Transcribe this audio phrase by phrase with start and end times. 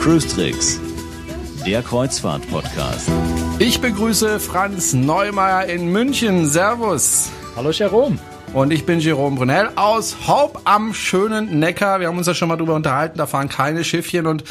[0.00, 0.80] Cruise Tricks,
[1.64, 3.08] der Kreuzfahrt-Podcast.
[3.60, 6.50] Ich begrüße Franz Neumeier in München.
[6.50, 7.30] Servus.
[7.54, 8.18] Hallo Jerome.
[8.52, 12.00] Und ich bin Jerome Brunel aus Haupt am schönen Neckar.
[12.00, 14.42] Wir haben uns ja schon mal drüber unterhalten, da fahren keine Schiffchen und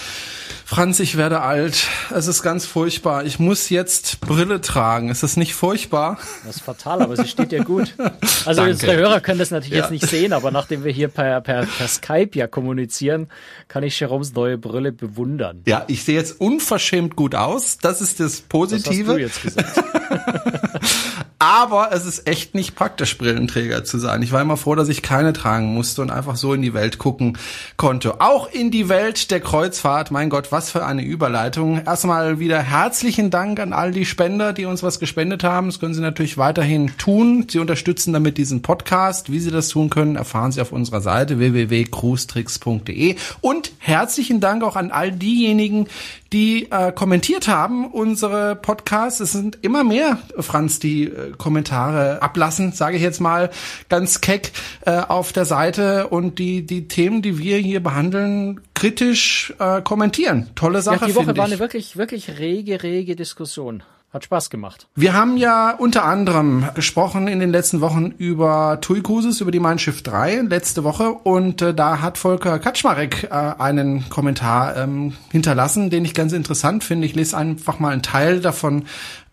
[0.72, 1.90] Franz, ich werde alt.
[2.16, 3.26] Es ist ganz furchtbar.
[3.26, 5.10] Ich muss jetzt Brille tragen.
[5.10, 6.18] Ist das nicht furchtbar?
[6.46, 7.94] Das ist fatal, aber sie steht dir gut.
[8.46, 9.82] Also unsere Hörer können das natürlich ja.
[9.82, 13.28] jetzt nicht sehen, aber nachdem wir hier per, per, per Skype ja kommunizieren,
[13.68, 15.62] kann ich Jeroms neue Brille bewundern.
[15.68, 17.78] Ja, ich sehe jetzt unverschämt gut aus.
[17.78, 19.20] Das ist das Positive.
[19.20, 19.84] Das hast du jetzt gesagt.
[21.52, 24.22] Aber es ist echt nicht praktisch, Brillenträger zu sein.
[24.22, 26.98] Ich war immer froh, dass ich keine tragen musste und einfach so in die Welt
[26.98, 27.38] gucken
[27.76, 28.22] konnte.
[28.22, 30.12] Auch in die Welt der Kreuzfahrt.
[30.12, 31.82] Mein Gott, was für eine Überleitung.
[31.86, 35.68] Erstmal wieder herzlichen Dank an all die Spender, die uns was gespendet haben.
[35.68, 37.46] Das können Sie natürlich weiterhin tun.
[37.52, 39.30] Sie unterstützen damit diesen Podcast.
[39.30, 43.18] Wie Sie das tun können, erfahren Sie auf unserer Seite www.cruestricks.de.
[43.42, 45.88] Und herzlichen Dank auch an all diejenigen,
[46.32, 49.20] die äh, kommentiert haben, unsere Podcasts.
[49.20, 53.50] Es sind immer mehr, Franz, die äh, Kommentare ablassen, sage ich jetzt mal
[53.90, 54.52] ganz keck
[54.86, 60.52] äh, auf der Seite und die, die Themen, die wir hier behandeln, kritisch äh, kommentieren.
[60.56, 61.02] Tolle Sache.
[61.02, 63.84] Ja, die Woche war eine wirklich, wirklich rege, rege Diskussion.
[64.14, 64.88] Hat Spaß gemacht.
[64.94, 69.62] Wir haben ja unter anderem gesprochen in den letzten Wochen über TUI Cruises, über die
[69.62, 75.14] Mein Schiff 3 letzte Woche und äh, da hat Volker Kaczmarek äh, einen Kommentar ähm,
[75.32, 77.08] hinterlassen, den ich ganz interessant finde.
[77.08, 78.84] Ich lese einfach mal einen Teil davon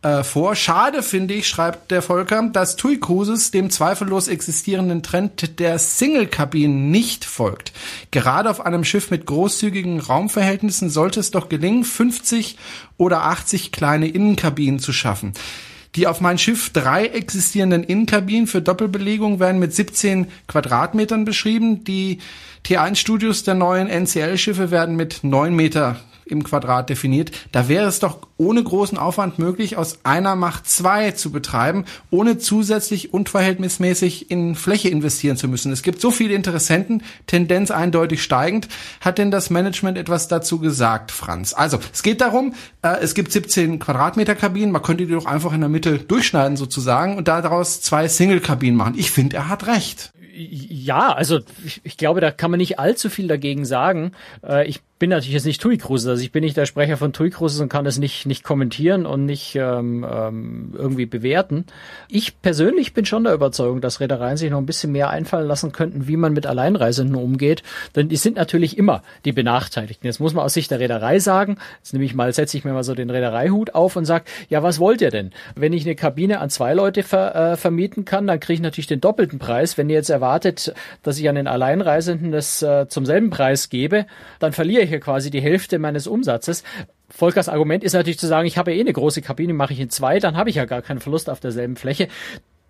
[0.02, 0.54] äh, vor.
[0.54, 6.90] Schade finde ich, schreibt der Volker, dass TUI Cruises dem zweifellos existierenden Trend der Single-Kabinen
[6.90, 7.72] nicht folgt.
[8.10, 12.56] Gerade auf einem Schiff mit großzügigen Raumverhältnissen sollte es doch gelingen, 50
[12.96, 15.32] oder 80 kleine Innenkabinen zu schaffen.
[15.94, 21.82] Die auf mein Schiff drei existierenden Innenkabinen für Doppelbelegung werden mit 17 Quadratmetern beschrieben.
[21.82, 22.18] Die
[22.64, 25.96] T1-Studios der neuen NCL-Schiffe werden mit 9 Meter
[26.30, 27.32] im Quadrat definiert.
[27.52, 32.38] Da wäre es doch ohne großen Aufwand möglich, aus einer Macht zwei zu betreiben, ohne
[32.38, 35.72] zusätzlich unverhältnismäßig in Fläche investieren zu müssen.
[35.72, 38.68] Es gibt so viele Interessenten, Tendenz eindeutig steigend.
[39.00, 41.52] Hat denn das Management etwas dazu gesagt, Franz?
[41.52, 45.52] Also, es geht darum, äh, es gibt 17 Quadratmeter Kabinen, man könnte die doch einfach
[45.52, 48.94] in der Mitte durchschneiden sozusagen und daraus zwei Single-Kabinen machen.
[48.96, 50.12] Ich finde, er hat recht.
[50.38, 54.12] Ja, also ich, ich, glaube, da kann man nicht allzu viel dagegen sagen.
[54.46, 57.12] Äh, ich bin natürlich jetzt nicht TUI Cruises, also ich bin nicht der Sprecher von
[57.12, 61.66] TUI Cruises und kann das nicht, nicht kommentieren und nicht ähm, ähm, irgendwie bewerten.
[62.08, 65.72] Ich persönlich bin schon der Überzeugung, dass Reedereien sich noch ein bisschen mehr einfallen lassen
[65.72, 67.62] könnten, wie man mit Alleinreisenden umgeht,
[67.94, 70.06] denn die sind natürlich immer die Benachteiligten.
[70.06, 72.72] Jetzt muss man aus Sicht der Reederei sagen, jetzt nehme ich mal, setze ich mir
[72.72, 75.30] mal so den Reedereihut auf und sage, ja, was wollt ihr denn?
[75.54, 78.86] Wenn ich eine Kabine an zwei Leute ver, äh, vermieten kann, dann kriege ich natürlich
[78.88, 79.78] den doppelten Preis.
[79.78, 84.06] Wenn ihr jetzt erwartet, dass ich an den Alleinreisenden das äh, zum selben Preis gebe,
[84.40, 86.64] dann verliere ich hier quasi die Hälfte meines Umsatzes.
[87.08, 89.80] Volkers Argument ist natürlich zu sagen, ich habe ja eh eine große Kabine, mache ich
[89.80, 92.08] in zwei, dann habe ich ja gar keinen Verlust auf derselben Fläche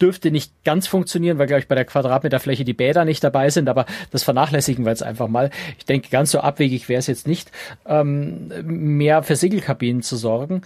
[0.01, 3.69] dürfte nicht ganz funktionieren, weil, glaube ich, bei der Quadratmeterfläche die Bäder nicht dabei sind,
[3.69, 5.51] aber das vernachlässigen wir jetzt einfach mal.
[5.79, 7.51] Ich denke, ganz so abwegig wäre es jetzt nicht,
[7.87, 10.63] ähm, mehr für Segelkabinen zu sorgen.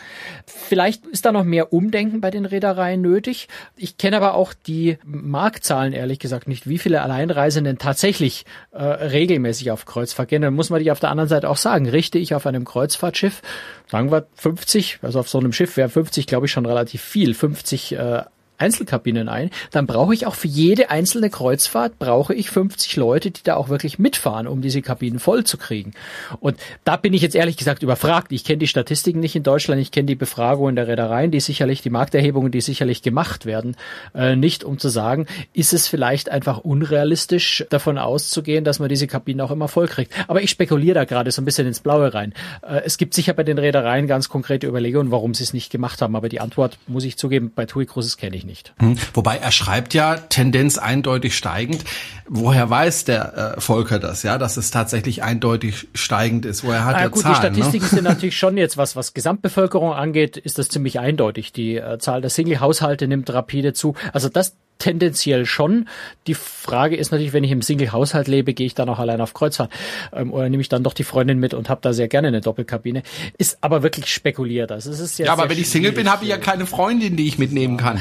[0.46, 3.48] Vielleicht ist da noch mehr Umdenken bei den Reedereien nötig.
[3.76, 9.70] Ich kenne aber auch die Marktzahlen, ehrlich gesagt, nicht, wie viele Alleinreisenden tatsächlich äh, regelmäßig
[9.70, 10.42] auf Kreuzfahrt gehen.
[10.42, 13.42] Dann muss man die auf der anderen Seite auch sagen, richte ich auf einem Kreuzfahrtschiff,
[13.90, 17.34] sagen wir 50, also auf so einem Schiff wäre 50, glaube ich, schon relativ viel,
[17.34, 18.22] 50 äh,
[18.62, 23.42] Einzelkabinen ein, dann brauche ich auch für jede einzelne Kreuzfahrt brauche ich 50 Leute, die
[23.42, 25.92] da auch wirklich mitfahren, um diese Kabinen voll zu kriegen.
[26.40, 28.32] Und da bin ich jetzt ehrlich gesagt überfragt.
[28.32, 31.82] Ich kenne die Statistiken nicht in Deutschland, ich kenne die Befragungen der Reedereien, die sicherlich,
[31.82, 33.76] die Markterhebungen, die sicherlich gemacht werden,
[34.14, 39.06] äh, nicht um zu sagen, ist es vielleicht einfach unrealistisch davon auszugehen, dass man diese
[39.06, 40.12] Kabinen auch immer voll kriegt.
[40.28, 42.32] Aber ich spekuliere da gerade so ein bisschen ins Blaue rein.
[42.62, 46.00] Äh, es gibt sicher bei den Reedereien ganz konkrete Überlegungen, warum sie es nicht gemacht
[46.00, 48.74] haben, aber die Antwort, muss ich zugeben, bei TUI Cruises kenne ich nicht nicht.
[48.78, 48.96] Hm.
[49.14, 51.84] Wobei er schreibt ja Tendenz eindeutig steigend.
[52.28, 56.62] Woher weiß der äh, Volker das, ja, dass es tatsächlich eindeutig steigend ist?
[56.62, 57.54] Woher hat ah, er gut, Zahlen?
[57.54, 57.64] Die ne?
[57.64, 57.90] Statistiken ne?
[57.90, 61.52] sind natürlich schon jetzt, was, was Gesamtbevölkerung angeht, ist das ziemlich eindeutig.
[61.52, 63.94] Die äh, Zahl der Single-Haushalte nimmt rapide zu.
[64.12, 65.88] Also das tendenziell schon.
[66.26, 69.32] Die Frage ist natürlich, wenn ich im Single-Haushalt lebe, gehe ich dann auch allein auf
[69.32, 69.70] Kreuzfahrt
[70.12, 72.40] ähm, oder nehme ich dann doch die Freundin mit und habe da sehr gerne eine
[72.40, 73.04] Doppelkabine.
[73.38, 74.72] Ist aber wirklich spekuliert.
[74.72, 77.28] Also es ist ja, aber wenn ich Single bin, habe ich ja keine Freundin, die
[77.28, 78.00] ich mitnehmen kann.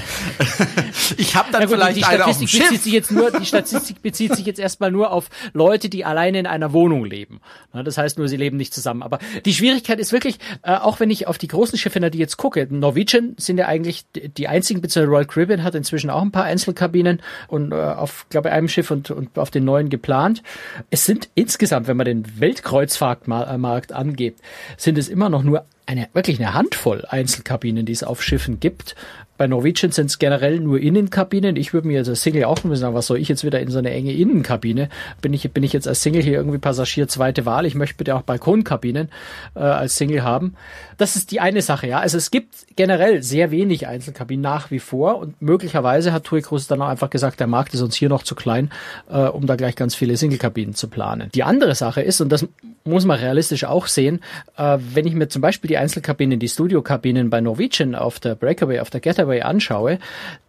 [1.17, 2.63] ich habe dann gut, vielleicht die eine auf dem Schiff.
[2.63, 6.39] Bezieht sich jetzt nur, die Statistik bezieht sich jetzt erstmal nur auf Leute, die alleine
[6.39, 7.41] in einer Wohnung leben.
[7.73, 9.03] Das heißt nur, sie leben nicht zusammen.
[9.03, 12.37] Aber die Schwierigkeit ist wirklich, äh, auch wenn ich auf die großen Schiffe, die jetzt
[12.37, 16.45] gucke, Norwegian sind ja eigentlich die einzigen, beziehungsweise Royal Caribbean hat inzwischen auch ein paar
[16.71, 20.41] Einzelkabinen und äh, auf, glaube ich, einem Schiff und, und auf den neuen geplant.
[20.89, 24.37] Es sind insgesamt, wenn man den Weltkreuzfahrtmarkt angeht,
[24.77, 28.95] sind es immer noch nur eine, wirklich eine Handvoll Einzelkabinen, die es auf Schiffen gibt.
[29.41, 31.55] Bei Norwegian sind es generell nur Innenkabinen.
[31.55, 33.79] Ich würde mir als Single auch nur sagen, was soll ich jetzt wieder in so
[33.79, 34.87] eine enge Innenkabine?
[35.19, 37.65] Bin ich, bin ich jetzt als Single hier irgendwie Passagier zweite Wahl?
[37.65, 39.09] Ich möchte bitte auch Balkonkabinen
[39.55, 40.53] äh, als Single haben.
[40.99, 41.97] Das ist die eine Sache, ja.
[41.97, 46.67] Also es gibt generell sehr wenig Einzelkabinen nach wie vor und möglicherweise hat TUI Cruises
[46.67, 48.69] dann auch einfach gesagt, der Markt ist uns hier noch zu klein,
[49.09, 51.31] äh, um da gleich ganz viele Singlekabinen zu planen.
[51.33, 52.45] Die andere Sache ist, und das
[52.83, 54.19] muss man realistisch auch sehen,
[54.55, 58.81] äh, wenn ich mir zum Beispiel die Einzelkabinen, die Studiokabinen bei Norwegian auf der Breakaway,
[58.81, 59.99] auf der Getaway anschaue,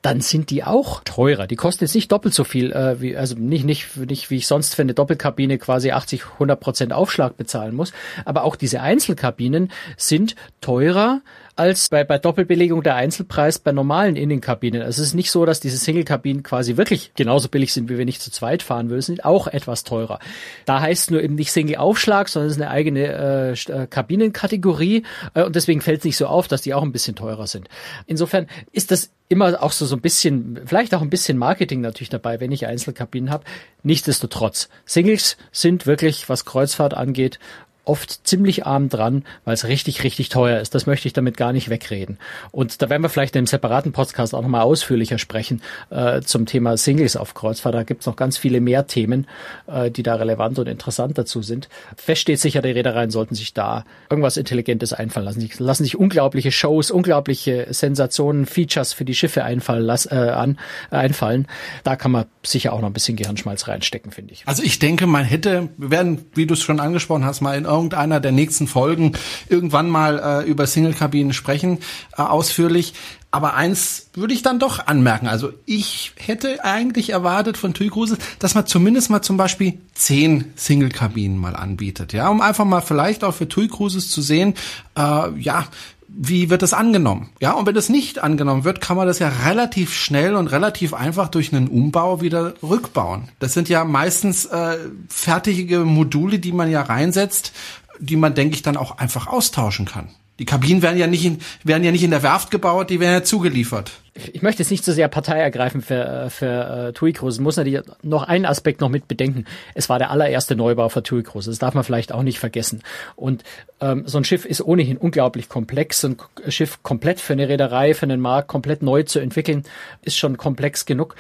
[0.03, 1.47] dann sind die auch teurer.
[1.47, 4.49] Die kosten jetzt nicht doppelt so viel, äh, wie, also nicht, nicht, nicht wie ich
[4.49, 7.93] sonst für eine Doppelkabine quasi 80, 100 Prozent Aufschlag bezahlen muss.
[8.25, 11.23] Aber auch diese Einzelkabinen sind teurer
[11.55, 14.83] als bei, bei Doppelbelegung der Einzelpreis bei normalen Innenkabinen.
[14.83, 18.09] Also es ist nicht so, dass diese Single-Kabinen quasi wirklich genauso billig sind, wie wenn
[18.09, 20.19] ich zu zweit fahren würde, sind auch etwas teurer.
[20.65, 25.03] Da heißt es nur eben nicht Single-Aufschlag, sondern es ist eine eigene äh, äh, Kabinenkategorie
[25.35, 27.69] äh, und deswegen fällt es nicht so auf, dass die auch ein bisschen teurer sind.
[28.07, 32.11] Insofern ist das immer auch so, so ein bisschen, vielleicht auch ein bisschen Marketing natürlich
[32.11, 33.45] dabei, wenn ich Einzelkabinen habe.
[33.83, 37.39] Nichtsdestotrotz, Singles sind wirklich, was Kreuzfahrt angeht,
[37.85, 40.75] oft ziemlich arm dran, weil es richtig, richtig teuer ist.
[40.75, 42.19] Das möchte ich damit gar nicht wegreden.
[42.53, 46.47] Und da werden wir vielleicht in einem separaten Podcast auch nochmal ausführlicher sprechen äh, zum
[46.47, 47.75] Thema Singles auf Kreuzfahrt.
[47.75, 49.27] Da gibt's noch ganz viele mehr Themen,
[49.67, 51.69] äh, die da relevant und interessant dazu sind.
[51.97, 55.41] Fest steht sicher, die Reedereien sollten sich da irgendwas Intelligentes einfallen lassen.
[55.41, 60.59] Sie lassen sich unglaubliche Shows, unglaubliche Sensationen, Features für die Schiffe einfallen, las, äh, an,
[60.91, 61.49] äh, einfallen.
[61.83, 64.43] Da kann man sicher auch noch ein bisschen Gehirnschmalz reinstecken, finde ich.
[64.47, 67.67] Also ich denke, man hätte, wir werden, wie du es schon angesprochen hast, mal in
[67.73, 69.13] irgendeiner der nächsten Folgen
[69.49, 71.79] irgendwann mal äh, über Single-Kabinen sprechen,
[72.17, 72.95] äh, ausführlich.
[73.31, 75.27] Aber eins würde ich dann doch anmerken.
[75.27, 80.53] Also ich hätte eigentlich erwartet von TUI Cruises, dass man zumindest mal zum Beispiel zehn
[80.55, 82.13] Single-Kabinen mal anbietet.
[82.13, 84.53] Ja, um einfach mal vielleicht auch für TUI Cruises zu sehen,
[84.99, 85.67] äh, ja,
[86.15, 87.31] wie wird das angenommen?
[87.41, 90.95] Ja, und wenn das nicht angenommen wird, kann man das ja relativ schnell und relativ
[90.95, 93.29] einfach durch einen Umbau wieder rückbauen.
[93.39, 94.77] Das sind ja meistens äh,
[95.09, 97.53] fertige Module, die man ja reinsetzt,
[97.99, 100.09] die man, denke ich, dann auch einfach austauschen kann.
[100.39, 103.13] Die Kabinen werden ja nicht in, werden ja nicht in der Werft gebaut, die werden
[103.13, 107.15] ja zugeliefert ich möchte jetzt nicht so sehr Partei ergreifen für, äh, für äh, TUI
[107.15, 107.41] Cruises.
[107.41, 109.47] Muss natürlich noch einen Aspekt noch mit bedenken.
[109.75, 111.53] Es war der allererste Neubau für TUI Cruises.
[111.53, 112.83] Das darf man vielleicht auch nicht vergessen.
[113.17, 113.43] Und
[113.81, 116.05] ähm, so ein Schiff ist ohnehin unglaublich komplex.
[116.05, 116.17] Ein
[116.49, 119.65] Schiff komplett für eine Reederei, für einen Markt komplett neu zu entwickeln,
[120.03, 121.15] ist schon komplex genug.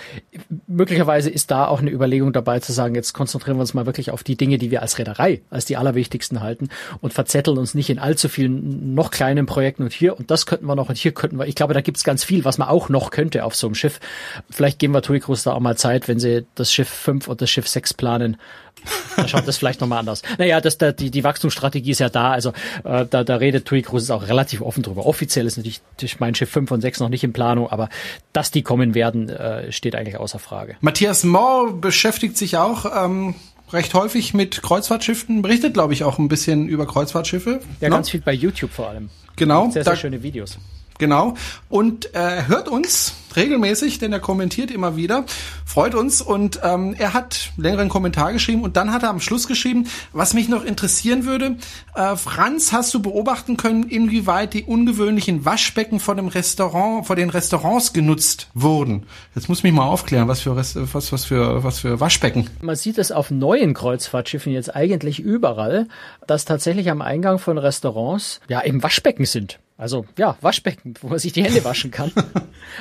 [0.66, 4.10] Möglicherweise ist da auch eine Überlegung dabei zu sagen, jetzt konzentrieren wir uns mal wirklich
[4.10, 6.68] auf die Dinge, die wir als Reederei als die allerwichtigsten halten
[7.00, 10.66] und verzetteln uns nicht in allzu vielen noch kleinen Projekten und hier und das könnten
[10.66, 11.46] wir noch und hier könnten wir.
[11.46, 13.74] Ich glaube, da gibt es ganz viel, was man auch noch könnte auf so einem
[13.74, 13.98] Schiff.
[14.48, 17.40] Vielleicht geben wir TUI Cruise da auch mal Zeit, wenn sie das Schiff 5 und
[17.42, 18.36] das Schiff 6 planen.
[19.16, 20.22] Da schaut das vielleicht nochmal anders.
[20.38, 22.30] Naja, das, da, die, die Wachstumsstrategie ist ja da.
[22.30, 22.50] Also
[22.84, 25.04] äh, da, da redet TUI Cruises auch relativ offen drüber.
[25.04, 27.88] Offiziell ist natürlich mein Schiff 5 und 6 noch nicht in Planung, aber
[28.32, 30.76] dass die kommen werden, äh, steht eigentlich außer Frage.
[30.80, 33.34] Matthias Mohr beschäftigt sich auch ähm,
[33.72, 37.60] recht häufig mit Kreuzfahrtschiffen, berichtet, glaube ich, auch ein bisschen über Kreuzfahrtschiffe.
[37.80, 37.96] Ja, no?
[37.96, 39.10] ganz viel bei YouTube vor allem.
[39.36, 39.70] Genau.
[39.70, 40.58] Sehr, sehr schöne Videos.
[41.02, 41.34] Genau.
[41.68, 45.24] Und äh, hört uns regelmäßig, denn er kommentiert immer wieder.
[45.64, 46.22] Freut uns.
[46.22, 50.32] Und ähm, er hat längeren Kommentar geschrieben und dann hat er am Schluss geschrieben, was
[50.32, 51.56] mich noch interessieren würde.
[51.96, 57.30] Äh, Franz, hast du beobachten können, inwieweit die ungewöhnlichen Waschbecken vor dem Restaurant, vor den
[57.30, 59.04] Restaurants genutzt wurden?
[59.34, 62.48] Jetzt muss mich mal aufklären, was für was, was für was für Waschbecken.
[62.60, 65.88] Man sieht es auf neuen Kreuzfahrtschiffen jetzt eigentlich überall,
[66.28, 69.58] dass tatsächlich am Eingang von Restaurants ja eben Waschbecken sind.
[69.82, 72.12] Also ja, Waschbecken, wo man sich die Hände waschen kann.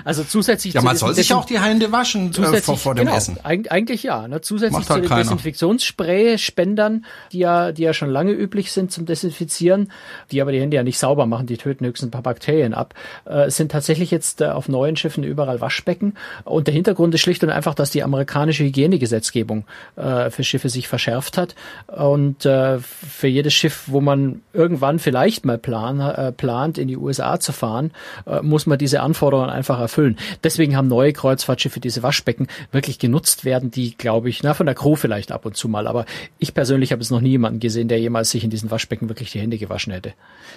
[0.05, 3.05] Also zusätzlich ja, man soll sich auch die Hände waschen äh, zusätzlich, vor, vor dem
[3.05, 3.39] genau, Essen.
[3.43, 4.27] Eigentlich ja.
[4.27, 4.39] Ne?
[4.39, 9.91] Zusätzlich halt zu den Desinfektionsspray-Spendern, die ja, die ja schon lange üblich sind zum Desinfizieren,
[10.31, 12.93] die aber die Hände ja nicht sauber machen, die töten höchstens ein paar Bakterien ab,
[13.25, 16.13] äh, sind tatsächlich jetzt äh, auf neuen Schiffen überall Waschbecken.
[16.45, 19.65] Und der Hintergrund ist schlicht und einfach, dass die amerikanische Hygienegesetzgebung
[19.97, 21.55] äh, für Schiffe sich verschärft hat
[21.87, 26.97] und äh, für jedes Schiff, wo man irgendwann vielleicht mal plan, äh, plant, in die
[26.97, 27.91] USA zu fahren,
[28.25, 30.17] äh, muss man diese Anforderungen einfach erfüllen.
[30.43, 34.75] Deswegen haben neue Kreuzfahrtschiffe diese Waschbecken wirklich genutzt werden, die, glaube ich, na, von der
[34.75, 36.05] Crew vielleicht ab und zu mal, aber
[36.39, 39.31] ich persönlich habe es noch nie jemanden gesehen, der jemals sich in diesen Waschbecken wirklich
[39.31, 40.13] die Hände gewaschen hätte.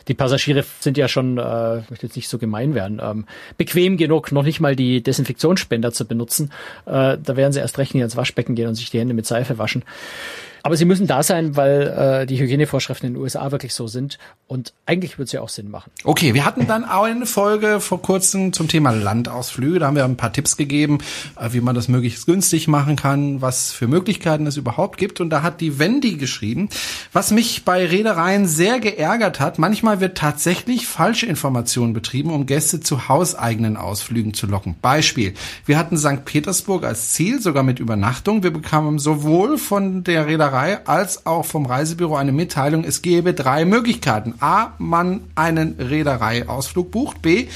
[0.09, 3.27] Die Passagiere sind ja schon, äh, ich möchte jetzt nicht so gemein werden, ähm,
[3.57, 6.51] bequem genug, noch nicht mal die Desinfektionsspender zu benutzen.
[6.87, 9.27] Äh, da werden sie erst recht nicht ins Waschbecken gehen und sich die Hände mit
[9.27, 9.85] Seife waschen.
[10.67, 14.17] Aber sie müssen da sein, weil äh, die Hygienevorschriften in den USA wirklich so sind.
[14.47, 15.93] Und eigentlich würde es ja auch Sinn machen.
[16.05, 19.79] Okay, wir hatten dann auch eine Folge vor kurzem zum Thema Landausflüge.
[19.79, 21.01] Da haben wir ein paar Tipps gegeben,
[21.39, 25.21] äh, wie man das möglichst günstig machen kann, was für Möglichkeiten es überhaupt gibt.
[25.21, 26.71] Und da hat die Wendy geschrieben,
[27.13, 29.59] was mich bei Reedereien sehr geärgert hat.
[29.59, 34.77] Manchmal wird tatsächlich falsche Informationen betrieben, um Gäste zu hauseigenen Ausflügen zu locken.
[34.81, 35.35] Beispiel,
[35.67, 36.25] wir hatten St.
[36.25, 38.43] Petersburg als Ziel, sogar mit Übernachtung.
[38.43, 43.35] Wir bekamen sowohl von der Reederei Reederei als auch vom Reisebüro eine Mitteilung, es gebe
[43.35, 44.35] drei Möglichkeiten.
[44.41, 47.23] A, man einen Reedereiausflug bucht.
[47.23, 47.47] B,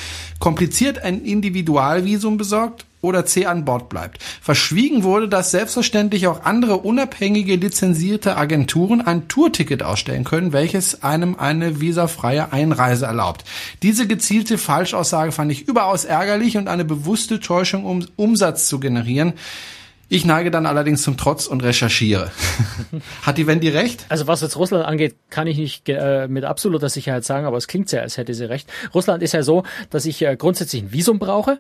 [0.41, 4.21] kompliziert ein Individualvisum besorgt oder C an Bord bleibt.
[4.43, 11.37] Verschwiegen wurde, dass selbstverständlich auch andere unabhängige lizenzierte Agenturen ein Tourticket ausstellen können, welches einem
[11.37, 13.45] eine visafreie Einreise erlaubt.
[13.83, 19.35] Diese gezielte Falschaussage fand ich überaus ärgerlich und eine bewusste Täuschung, um Umsatz zu generieren.
[20.11, 22.31] Ich neige dann allerdings zum Trotz und recherchiere.
[23.23, 24.07] Hat die Wendy recht?
[24.09, 27.69] Also was jetzt Russland angeht, kann ich nicht äh, mit absoluter Sicherheit sagen, aber es
[27.69, 28.73] klingt ja, als hätte sie recht.
[28.95, 31.59] Russland ist ja so, dass ich äh, grundsätzlich ein Visum brauche.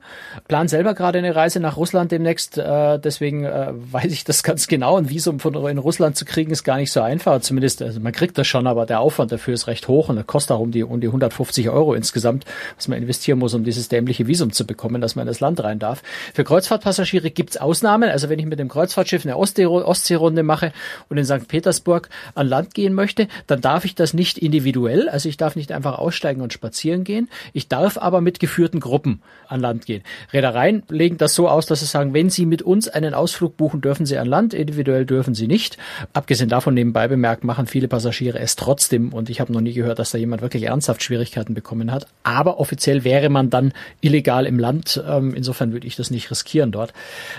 [0.49, 4.67] Plan selber gerade eine Reise nach Russland demnächst, äh, deswegen äh, weiß ich das ganz
[4.67, 4.97] genau.
[4.97, 7.43] Ein Visum von in Russland zu kriegen ist gar nicht so einfach.
[7.43, 10.53] Zumindest, also man kriegt das schon, aber der Aufwand dafür ist recht hoch und kostet
[10.57, 14.27] auch um die, um die 150 Euro insgesamt, was man investieren muss, um dieses dämliche
[14.27, 16.03] Visum zu bekommen, dass man in das Land rein darf.
[16.33, 18.09] Für Kreuzfahrtpassagiere gibt's Ausnahmen.
[18.09, 20.73] Also wenn wenn ich mit dem Kreuzfahrtschiff eine Ostseerunde mache
[21.09, 21.49] und in St.
[21.49, 25.73] Petersburg an Land gehen möchte, dann darf ich das nicht individuell, also ich darf nicht
[25.73, 27.29] einfach aussteigen und spazieren gehen.
[27.53, 30.05] Ich darf aber mit geführten Gruppen an Land gehen.
[30.33, 33.81] Reedereien legen das so aus, dass sie sagen, wenn sie mit uns einen Ausflug buchen,
[33.81, 35.77] dürfen sie an Land, individuell dürfen sie nicht.
[36.13, 39.99] Abgesehen davon nebenbei bemerkt, machen viele Passagiere es trotzdem und ich habe noch nie gehört,
[39.99, 42.07] dass da jemand wirklich ernsthaft Schwierigkeiten bekommen hat.
[42.23, 45.03] Aber offiziell wäre man dann illegal im Land.
[45.09, 46.93] Ähm, insofern würde ich das nicht riskieren dort.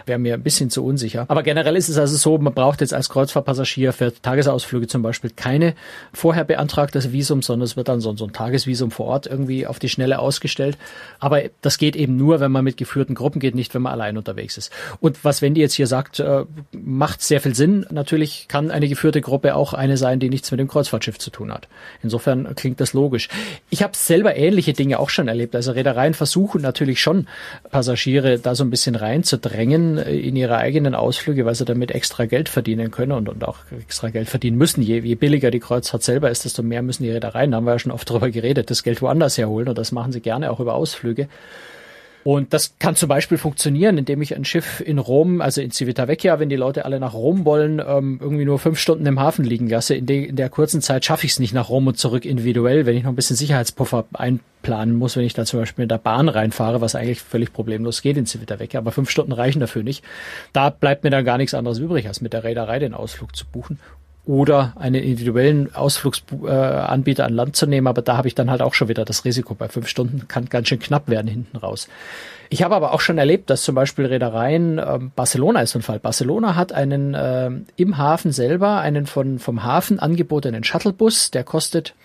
[0.06, 1.26] Wäre mir ein bisschen zu unsicher.
[1.28, 5.32] Aber generell ist es also so, man braucht jetzt als Kreuzfahrtpassagier für Tagesausflüge zum Beispiel
[5.36, 5.76] keine
[6.14, 9.90] vorher beantragtes Visum, sondern es wird dann so, ein Tagesvisum vor Ort irgendwie auf die
[9.90, 10.78] Schnelle ausgestellt.
[11.20, 14.18] Aber das geht eben nur, wenn man mit geführten Gruppen geht, nicht wenn man allein
[14.18, 14.72] unterwegs ist.
[15.00, 17.86] Und was Wendy jetzt hier sagt, äh, macht sehr viel Sinn.
[17.92, 21.54] Natürlich kann eine geführte Gruppe auch eine sein, die nichts mit dem Kreuzfahrtschiff zu tun
[21.54, 21.68] hat.
[22.02, 23.30] Insofern klingt das logisch.
[23.70, 25.56] Ich habe selber ähnliche Dinge auch schon erlebt.
[25.56, 27.28] Also Reedereien versuchen natürlich schon
[27.70, 32.26] Passagiere da so ein bisschen reinzudrängen in ihre eigene eigenen Ausflüge, weil sie damit extra
[32.26, 34.82] Geld verdienen können und, und auch extra Geld verdienen müssen.
[34.82, 37.74] Je, je billiger die Kreuzfahrt selber ist, desto mehr müssen die Reedereien, da haben wir
[37.74, 40.60] ja schon oft darüber geredet, das Geld woanders herholen und das machen sie gerne auch
[40.60, 41.28] über Ausflüge.
[42.30, 46.40] Und das kann zum Beispiel funktionieren, indem ich ein Schiff in Rom, also in Civitavecchia,
[46.40, 49.68] wenn die Leute alle nach Rom wollen, ähm, irgendwie nur fünf Stunden im Hafen liegen
[49.68, 49.96] lasse.
[49.96, 52.86] In, de in der kurzen Zeit schaffe ich es nicht nach Rom und zurück individuell,
[52.86, 55.98] wenn ich noch ein bisschen Sicherheitspuffer einplanen muss, wenn ich da zum Beispiel mit der
[55.98, 58.80] Bahn reinfahre, was eigentlich völlig problemlos geht in Civitavecchia.
[58.80, 60.04] Aber fünf Stunden reichen dafür nicht.
[60.54, 63.48] Da bleibt mir dann gar nichts anderes übrig, als mit der Reederei den Ausflug zu
[63.48, 63.80] buchen
[64.30, 67.88] oder einen individuellen Ausflugsanbieter an Land zu nehmen.
[67.88, 69.56] Aber da habe ich dann halt auch schon wieder das Risiko.
[69.56, 71.88] Bei fünf Stunden kann ganz schön knapp werden hinten raus.
[72.50, 75.82] Ich habe aber auch schon erlebt, dass zum Beispiel Reedereien, äh, Barcelona ist so ein
[75.82, 75.98] Fall.
[75.98, 81.96] Barcelona hat einen äh, im Hafen selber einen von vom Hafen angebotenen Shuttlebus, der kostet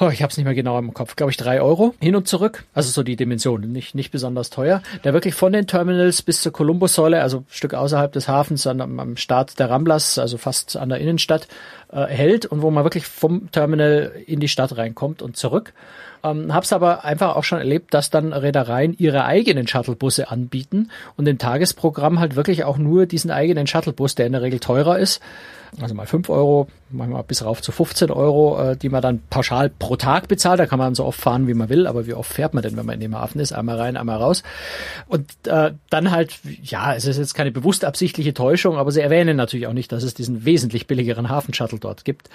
[0.00, 2.26] oh, ich habe es nicht mehr genau im Kopf, glaube ich drei Euro hin und
[2.26, 2.64] zurück.
[2.74, 4.82] Also so die Dimension, nicht, nicht besonders teuer.
[5.04, 8.80] Der wirklich von den Terminals bis zur Columbus-Säule, also ein Stück außerhalb des Hafens, an,
[8.80, 11.48] am Start der Ramblas, also fast an der Innenstadt,
[11.92, 15.72] äh, hält und wo man wirklich vom Terminal in die Stadt reinkommt und zurück.
[16.22, 21.26] Ähm, hab's aber einfach auch schon erlebt, dass dann Reedereien ihre eigenen Shuttlebusse anbieten und
[21.26, 25.20] im Tagesprogramm halt wirklich auch nur diesen eigenen Shuttlebus, der in der Regel teurer ist,
[25.80, 29.70] also mal fünf Euro, manchmal bis rauf zu 15 Euro, äh, die man dann pauschal
[29.70, 30.58] pro Tag bezahlt.
[30.58, 32.76] Da kann man so oft fahren, wie man will, aber wie oft fährt man denn,
[32.76, 33.52] wenn man in dem Hafen ist?
[33.52, 34.42] Einmal rein, einmal raus.
[35.06, 39.36] Und äh, dann halt, ja, es ist jetzt keine bewusst absichtliche Täuschung, aber sie erwähnen
[39.36, 42.28] natürlich auch nicht, dass es diesen wesentlich billigeren Hafenshuttle dort gibt.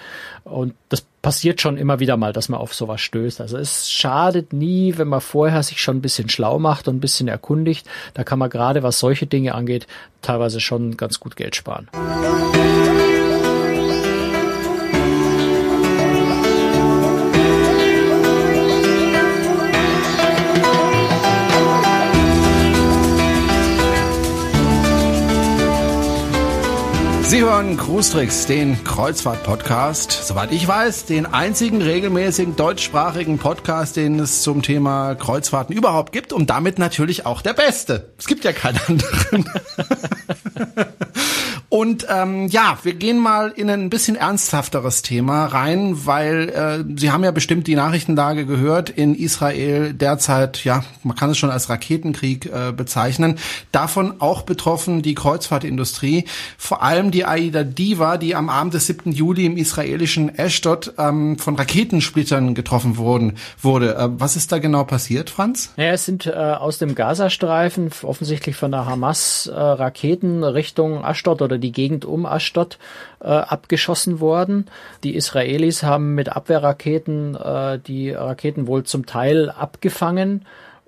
[0.44, 3.40] Und das passiert schon immer wieder mal, dass man auf sowas stößt.
[3.40, 7.00] Also es schadet nie, wenn man vorher sich schon ein bisschen schlau macht und ein
[7.00, 7.86] bisschen erkundigt.
[8.14, 9.86] Da kann man gerade, was solche Dinge angeht,
[10.22, 11.88] teilweise schon ganz gut Geld sparen.
[27.28, 30.12] Sie hören Cruistricks, den Kreuzfahrt-Podcast.
[30.12, 36.32] Soweit ich weiß, den einzigen regelmäßigen deutschsprachigen Podcast, den es zum Thema Kreuzfahrten überhaupt gibt
[36.32, 38.12] und damit natürlich auch der beste.
[38.16, 39.50] Es gibt ja keinen anderen.
[41.68, 47.10] Und ähm, ja, wir gehen mal in ein bisschen ernsthafteres Thema rein, weil äh, Sie
[47.10, 48.88] haben ja bestimmt die Nachrichtenlage gehört.
[48.88, 53.38] In Israel derzeit, ja, man kann es schon als Raketenkrieg äh, bezeichnen.
[53.72, 56.24] Davon auch betroffen die Kreuzfahrtindustrie,
[56.56, 59.10] vor allem die Aida Diva, die am Abend des 7.
[59.10, 63.96] Juli im israelischen Ashdod ähm, von Raketensplittern getroffen wurden, wurde.
[63.96, 65.72] Äh, was ist da genau passiert, Franz?
[65.76, 71.42] Ja, es sind äh, aus dem Gazastreifen offensichtlich von der Hamas äh, Raketen Richtung Ashdod
[71.42, 72.78] oder die die Gegend um Ashdod
[73.20, 74.66] äh, abgeschossen worden.
[75.02, 80.46] Die Israelis haben mit Abwehrraketen äh, die Raketen wohl zum Teil abgefangen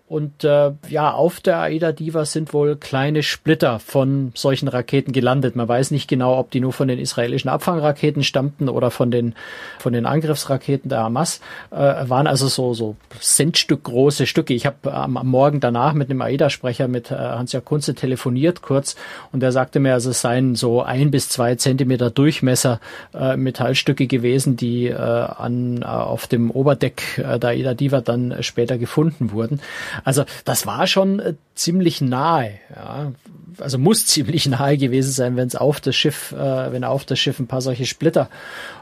[0.08, 5.54] und äh, ja, auf der Aida Diva sind wohl kleine Splitter von solchen Raketen gelandet.
[5.54, 9.34] Man weiß nicht genau, ob die nur von den israelischen Abfangraketen stammten oder von den
[9.78, 11.40] von den Angriffsraketen der Hamas.
[11.70, 14.54] Äh, waren also so so Centstück große Stücke.
[14.54, 18.96] Ich habe am, am, Morgen danach mit einem Aida-Sprecher mit äh, Hans-Jörg Kunze telefoniert kurz
[19.32, 22.80] und der sagte mir, also es seien so ein bis zwei Zentimeter Durchmesser
[23.12, 28.42] äh, Metallstücke gewesen, die äh, an äh, auf dem Oberdeck äh, der Aida Diva dann
[28.42, 29.60] später gefunden wurden.
[30.05, 32.59] Also das war schon äh, ziemlich nahe.
[32.75, 33.12] Ja.
[33.59, 37.19] Also muss ziemlich nahe gewesen sein, wenn es auf das Schiff, äh, wenn auf das
[37.19, 38.28] Schiff ein paar solche Splitter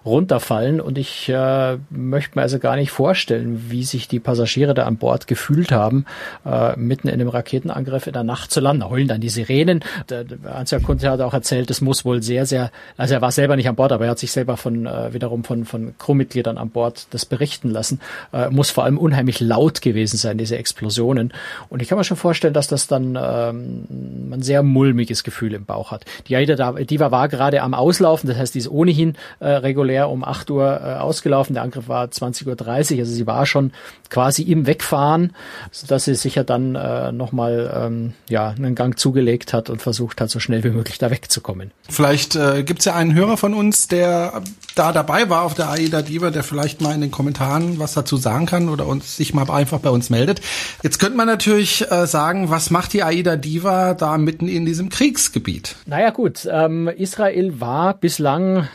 [0.05, 0.81] runterfallen.
[0.81, 4.97] Und ich äh, möchte mir also gar nicht vorstellen, wie sich die Passagiere da an
[4.97, 6.07] Bord gefühlt haben,
[6.45, 8.81] äh, mitten in einem Raketenangriff in der Nacht zu landen.
[8.81, 9.85] Da heulen dann die Sirenen.
[10.09, 13.33] Der, der Ansgar Kunze hat auch erzählt, es muss wohl sehr, sehr, also er war
[13.33, 16.59] selber nicht an Bord, aber er hat sich selber von äh, wiederum von, von Crewmitgliedern
[16.59, 18.01] an Bord das berichten lassen.
[18.33, 21.33] Äh, muss vor allem unheimlich laut gewesen sein, diese Explosionen.
[21.69, 25.65] Und ich kann mir schon vorstellen, dass das dann ähm, ein sehr mulmiges Gefühl im
[25.65, 26.05] Bauch hat.
[26.29, 30.25] Die Aida Diva war gerade am Auslaufen, das heißt, die ist ohnehin äh, regulär um
[30.25, 31.55] 8 Uhr äh, ausgelaufen.
[31.55, 32.47] Der Angriff war 20.30
[32.95, 33.73] Uhr, also sie war schon
[34.11, 35.33] quasi im Wegfahren,
[35.71, 40.31] sodass sie sicher dann äh, nochmal ähm, ja, einen Gang zugelegt hat und versucht hat,
[40.31, 41.71] so schnell wie möglich da wegzukommen.
[41.89, 44.43] Vielleicht äh, gibt ja einen Hörer von uns, der
[44.75, 48.17] da dabei war auf der Aida Diva, der vielleicht mal in den Kommentaren was dazu
[48.17, 50.41] sagen kann oder uns sich mal einfach bei uns meldet.
[50.83, 54.89] Jetzt könnte man natürlich äh, sagen, was macht die Aida Diva da mitten in diesem
[54.89, 55.77] Kriegsgebiet?
[55.87, 58.69] Naja gut, ähm, Israel war bislang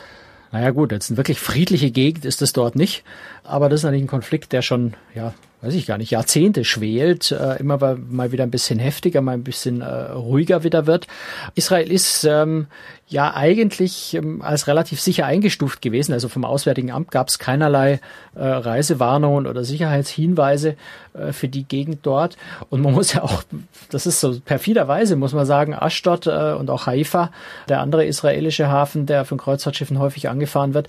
[0.52, 3.04] naja gut, jetzt eine wirklich friedliche Gegend ist es dort nicht,
[3.42, 7.30] aber das ist natürlich ein Konflikt, der schon, ja, weiß ich gar nicht, Jahrzehnte schwelt,
[7.30, 11.06] äh, immer mal wieder ein bisschen heftiger, mal ein bisschen äh, ruhiger wieder wird.
[11.54, 12.66] Israel ist ähm,
[13.06, 16.12] ja eigentlich ähm, als relativ sicher eingestuft gewesen.
[16.12, 18.00] Also vom Auswärtigen Amt gab es keinerlei
[18.34, 20.76] äh, Reisewarnungen oder Sicherheitshinweise
[21.14, 22.36] äh, für die Gegend dort.
[22.68, 23.44] Und man muss ja auch,
[23.88, 27.30] das ist so perfiderweise, muss man sagen, Ashdod äh, und auch Haifa,
[27.68, 30.88] der andere israelische Hafen, der von Kreuzfahrtschiffen häufig angefahren wird,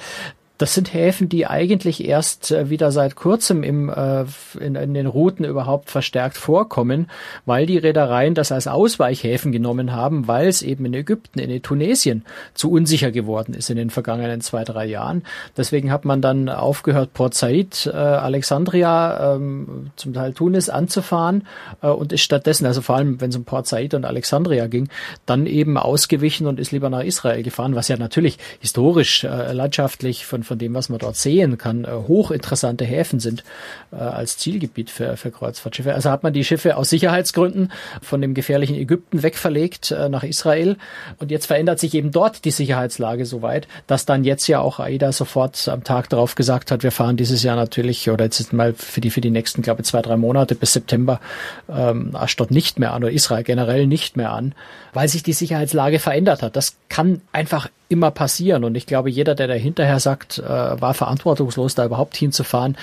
[0.64, 4.24] das sind Häfen, die eigentlich erst äh, wieder seit kurzem im, äh,
[4.62, 7.08] in, in, den Routen überhaupt verstärkt vorkommen,
[7.46, 12.24] weil die Reedereien das als Ausweichhäfen genommen haben, weil es eben in Ägypten, in Tunesien
[12.54, 15.24] zu unsicher geworden ist in den vergangenen zwei, drei Jahren.
[15.58, 21.46] Deswegen hat man dann aufgehört, Port Said, äh, Alexandria, ähm, zum Teil Tunis anzufahren
[21.82, 24.88] äh, und ist stattdessen, also vor allem wenn es um Port Said und Alexandria ging,
[25.26, 30.26] dann eben ausgewichen und ist lieber nach Israel gefahren, was ja natürlich historisch, äh, landschaftlich
[30.26, 33.44] von von dem, was man dort sehen kann, äh, hochinteressante Häfen sind
[33.92, 35.94] äh, als Zielgebiet für, für Kreuzfahrtschiffe.
[35.94, 40.78] Also hat man die Schiffe aus Sicherheitsgründen von dem gefährlichen Ägypten wegverlegt äh, nach Israel.
[41.18, 44.80] Und jetzt verändert sich eben dort die Sicherheitslage so weit, dass dann jetzt ja auch
[44.80, 48.74] AIDA sofort am Tag darauf gesagt hat, wir fahren dieses Jahr natürlich oder jetzt mal
[48.74, 51.20] für die für die nächsten, glaube ich, zwei, drei Monate bis September
[51.70, 54.54] ähm, Ashdod nicht mehr an oder Israel generell nicht mehr an,
[54.94, 56.56] weil sich die Sicherheitslage verändert hat.
[56.56, 58.64] Das kann einfach immer passieren.
[58.64, 60.44] Und ich glaube, jeder, der da hinterher sagt, äh,
[60.82, 62.78] war verantwortungslos, da überhaupt hinzufahren,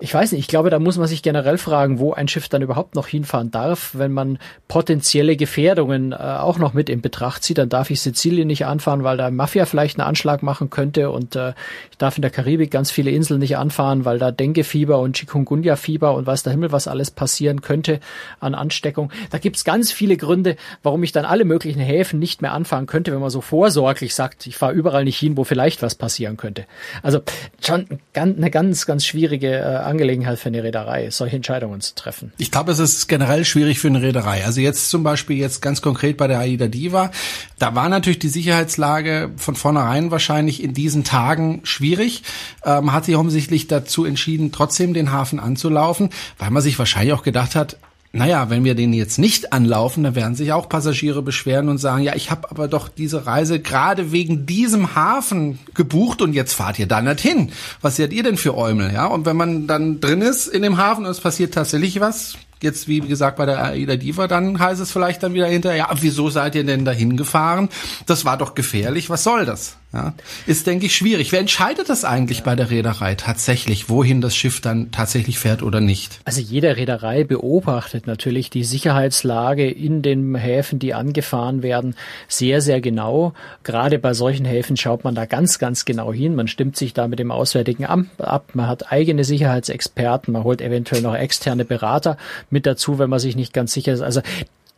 [0.00, 2.62] ich weiß nicht, ich glaube, da muss man sich generell fragen, wo ein Schiff dann
[2.62, 3.90] überhaupt noch hinfahren darf.
[3.94, 8.48] Wenn man potenzielle Gefährdungen äh, auch noch mit in Betracht zieht, dann darf ich Sizilien
[8.48, 11.54] nicht anfahren, weil da Mafia vielleicht einen Anschlag machen könnte und äh,
[11.90, 16.14] ich darf in der Karibik ganz viele Inseln nicht anfahren, weil da Dengue-Fieber und Chikungunya-Fieber
[16.14, 18.00] und weiß der Himmel, was alles passieren könnte
[18.40, 19.12] an Ansteckung.
[19.30, 23.12] Da gibt's ganz viele Gründe, warum ich dann alle möglichen Häfen nicht mehr anfahren könnte,
[23.12, 26.66] wenn man so vorsorglich sagt, ich fahre überall nicht hin, wo vielleicht was passieren könnte.
[27.02, 27.20] Also
[27.64, 32.32] schon eine ganz, ganz schwierige äh, Angelegenheit für eine Reederei, solche Entscheidungen zu treffen.
[32.38, 34.44] Ich glaube, es ist generell schwierig für eine Reederei.
[34.44, 37.10] Also jetzt zum Beispiel jetzt ganz konkret bei der Aida Diva,
[37.58, 42.22] da war natürlich die Sicherheitslage von vornherein wahrscheinlich in diesen Tagen schwierig.
[42.64, 47.22] Ähm, hat sich offensichtlich dazu entschieden, trotzdem den Hafen anzulaufen, weil man sich wahrscheinlich auch
[47.22, 47.76] gedacht hat,
[48.14, 52.04] naja, wenn wir den jetzt nicht anlaufen, dann werden sich auch Passagiere beschweren und sagen,
[52.04, 56.78] ja, ich habe aber doch diese Reise gerade wegen diesem Hafen gebucht und jetzt fahrt
[56.78, 57.50] ihr da nicht hin.
[57.82, 58.92] Was seid ihr denn für Eumel?
[58.92, 62.36] Ja, und wenn man dann drin ist in dem Hafen und es passiert tatsächlich was,
[62.62, 65.90] jetzt wie gesagt bei der AIDA Diva, dann heißt es vielleicht dann wieder hinterher, ja,
[66.00, 67.68] wieso seid ihr denn dahin gefahren?
[68.06, 69.76] Das war doch gefährlich, was soll das?
[69.94, 70.12] Ja,
[70.48, 71.30] ist, denke ich, schwierig.
[71.30, 75.80] Wer entscheidet das eigentlich bei der Reederei tatsächlich, wohin das Schiff dann tatsächlich fährt oder
[75.80, 76.18] nicht?
[76.24, 81.94] Also jede Reederei beobachtet natürlich die Sicherheitslage in den Häfen, die angefahren werden,
[82.26, 83.34] sehr, sehr genau.
[83.62, 86.34] Gerade bei solchen Häfen schaut man da ganz, ganz genau hin.
[86.34, 88.50] Man stimmt sich da mit dem Auswärtigen Amt ab.
[88.54, 90.32] Man hat eigene Sicherheitsexperten.
[90.32, 92.16] Man holt eventuell noch externe Berater
[92.50, 94.00] mit dazu, wenn man sich nicht ganz sicher ist.
[94.00, 94.22] Also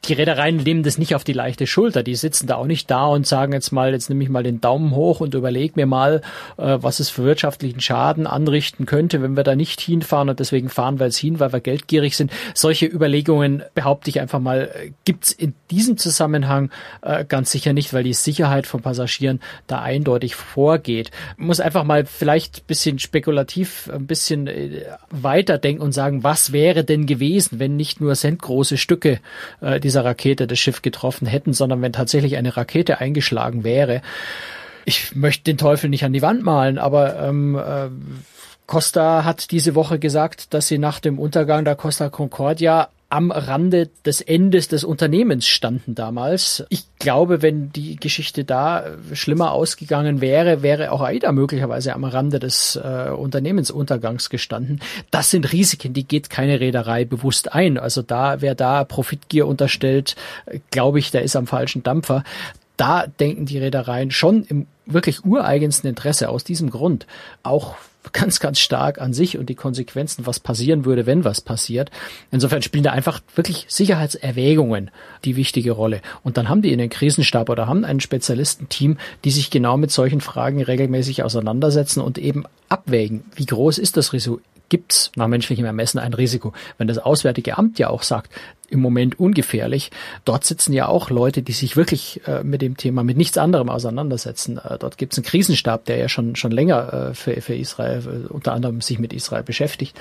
[0.09, 2.03] die Reedereien nehmen das nicht auf die leichte Schulter.
[2.03, 4.61] Die sitzen da auch nicht da und sagen jetzt mal, jetzt nehme ich mal den
[4.61, 6.23] Daumen hoch und überlege mir mal,
[6.57, 10.69] äh, was es für wirtschaftlichen Schaden anrichten könnte, wenn wir da nicht hinfahren und deswegen
[10.69, 12.31] fahren wir jetzt hin, weil wir geldgierig sind.
[12.55, 14.71] Solche Überlegungen, behaupte ich einfach mal,
[15.05, 16.71] gibt's in diesem Zusammenhang
[17.03, 21.11] äh, ganz sicher nicht, weil die Sicherheit von Passagieren da eindeutig vorgeht.
[21.37, 26.85] Man muss einfach mal vielleicht bisschen spekulativ, ein bisschen äh, weiterdenken und sagen, was wäre
[26.85, 29.21] denn gewesen, wenn nicht nur centgroße Stücke
[29.61, 34.03] äh, dieser Rakete das Schiff getroffen hätten, sondern wenn tatsächlich eine Rakete eingeschlagen wäre.
[34.85, 37.89] Ich möchte den Teufel nicht an die Wand malen, aber ähm, äh,
[38.67, 43.89] Costa hat diese Woche gesagt, dass sie nach dem Untergang der Costa Concordia am Rande
[44.05, 46.65] des Endes des Unternehmens standen damals.
[46.71, 52.41] Ich glaube, wenn die Geschichte da schlimmer ausgegangen wäre, wäre auch AIDA möglicherweise am Rande
[52.41, 54.81] des äh, Unternehmensuntergangs gestanden.
[55.13, 57.79] Das sind Risiken, die geht keine Reederei bewusst ein.
[57.79, 60.17] Also da, wer da Profitgier unterstellt,
[60.73, 62.25] glaube ich, der ist am falschen Dampfer.
[62.77, 67.07] Da denken die Reedereien schon im wirklich ureigensten Interesse aus diesem Grund
[67.43, 67.77] auch
[68.13, 71.91] ganz, ganz stark an sich und die Konsequenzen, was passieren würde, wenn was passiert.
[72.31, 74.91] Insofern spielen da einfach wirklich Sicherheitserwägungen
[75.25, 76.01] die wichtige Rolle.
[76.23, 79.91] Und dann haben die in den Krisenstab oder haben ein Spezialistenteam, die sich genau mit
[79.91, 84.41] solchen Fragen regelmäßig auseinandersetzen und eben abwägen, wie groß ist das Risiko?
[84.69, 86.53] Gibt es nach menschlichem Ermessen ein Risiko?
[86.77, 88.33] Wenn das Auswärtige Amt ja auch sagt,
[88.69, 89.91] im Moment ungefährlich.
[90.25, 93.69] Dort sitzen ja auch Leute, die sich wirklich äh, mit dem Thema, mit nichts anderem
[93.69, 94.59] auseinandersetzen.
[94.59, 98.03] Äh, dort gibt es einen Krisenstab, der ja schon, schon länger äh, für, für Israel,
[98.07, 99.99] äh, unter anderem sich mit Israel beschäftigt.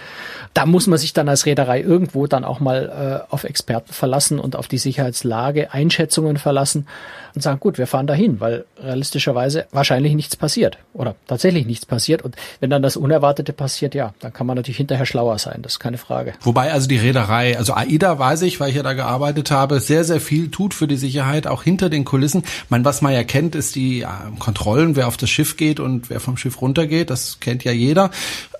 [0.53, 4.39] Da muss man sich dann als Reederei irgendwo dann auch mal äh, auf Experten verlassen
[4.39, 6.87] und auf die Sicherheitslage, Einschätzungen verlassen
[7.35, 12.21] und sagen, gut, wir fahren dahin, weil realistischerweise wahrscheinlich nichts passiert oder tatsächlich nichts passiert.
[12.21, 15.73] Und wenn dann das Unerwartete passiert, ja, dann kann man natürlich hinterher schlauer sein, das
[15.73, 16.33] ist keine Frage.
[16.41, 20.03] Wobei also die Reederei, also AIDA weiß ich, weil ich ja da gearbeitet habe, sehr,
[20.03, 22.43] sehr viel tut für die Sicherheit, auch hinter den Kulissen.
[22.69, 26.09] Meine, was man ja kennt, ist die ja, Kontrollen, wer auf das Schiff geht und
[26.09, 27.09] wer vom Schiff runtergeht.
[27.09, 28.11] Das kennt ja jeder.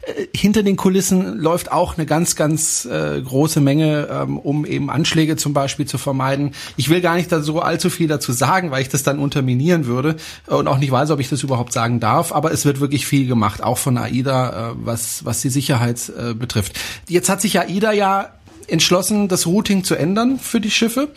[0.06, 4.90] Äh, hinter den Kulissen läuft auch eine ganz, ganz äh, große Menge, ähm, um eben
[4.90, 6.52] Anschläge zum Beispiel zu vermeiden.
[6.78, 9.86] Ich will gar nicht da so allzu viel dazu sagen, weil ich das dann unterminieren
[9.86, 10.16] würde
[10.48, 12.32] und auch nicht weiß, ob ich das überhaupt sagen darf.
[12.32, 16.34] Aber es wird wirklich viel gemacht, auch von AIDA, äh, was, was die Sicherheit äh,
[16.34, 16.80] betrifft.
[17.08, 18.30] Jetzt hat sich AIDA ja
[18.68, 21.10] entschlossen, das Routing zu ändern für die Schiffe.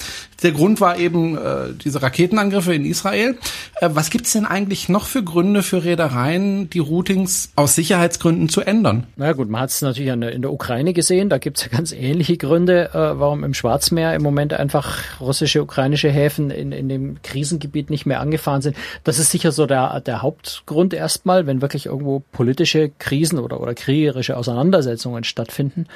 [0.43, 3.37] Der Grund war eben äh, diese Raketenangriffe in Israel.
[3.81, 8.61] Äh, was gibt's denn eigentlich noch für Gründe für Reedereien, die Routings aus Sicherheitsgründen zu
[8.61, 9.07] ändern?
[9.17, 11.29] Na gut, man hat es natürlich in der, in der, Ukraine gesehen.
[11.29, 16.11] Da gibt's ja ganz ähnliche Gründe, äh, warum im Schwarzmeer im Moment einfach russische, ukrainische
[16.11, 18.77] Häfen in, in dem Krisengebiet nicht mehr angefahren sind.
[19.05, 23.75] Das ist sicher so der, der Hauptgrund erstmal, wenn wirklich irgendwo politische Krisen oder, oder
[23.75, 25.87] kriegerische Auseinandersetzungen stattfinden.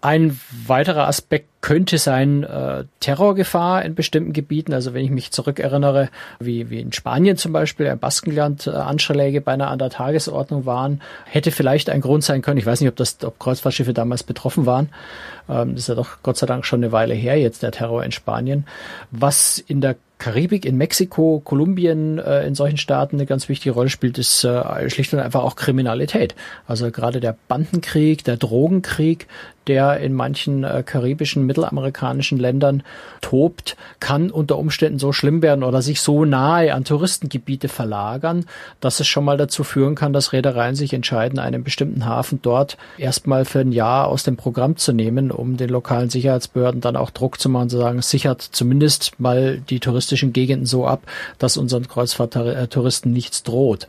[0.00, 4.74] Ein weiterer Aspekt könnte sein äh, Terrorgefahr in bestimmten Gebieten.
[4.74, 9.40] Also wenn ich mich zurückerinnere, wie, wie in Spanien zum Beispiel, im Baskenland, äh, Anschläge
[9.40, 12.58] beinahe an der Tagesordnung waren, hätte vielleicht ein Grund sein können.
[12.58, 14.90] Ich weiß nicht, ob das, ob Kreuzfahrtschiffe damals betroffen waren.
[15.48, 18.04] Ähm, das ist ja doch Gott sei Dank schon eine Weile her jetzt, der Terror
[18.04, 18.66] in Spanien.
[19.10, 23.90] Was in der Karibik, in Mexiko, Kolumbien, äh, in solchen Staaten eine ganz wichtige Rolle
[23.90, 26.34] spielt, ist äh, schlicht und einfach auch Kriminalität.
[26.66, 29.26] Also gerade der Bandenkrieg, der Drogenkrieg,
[29.66, 32.82] der in manchen äh, karibischen, mittelamerikanischen Ländern
[33.20, 38.44] tobt, kann unter Umständen so schlimm werden oder sich so nahe an Touristengebiete verlagern,
[38.80, 42.76] dass es schon mal dazu führen kann, dass Reedereien sich entscheiden, einen bestimmten Hafen dort
[42.98, 47.10] erstmal für ein Jahr aus dem Programm zu nehmen, um den lokalen Sicherheitsbehörden dann auch
[47.10, 51.02] Druck zu machen, zu sagen, sichert zumindest mal die touristischen Gegenden so ab,
[51.38, 53.86] dass unseren Kreuzfahrttouristen nichts droht.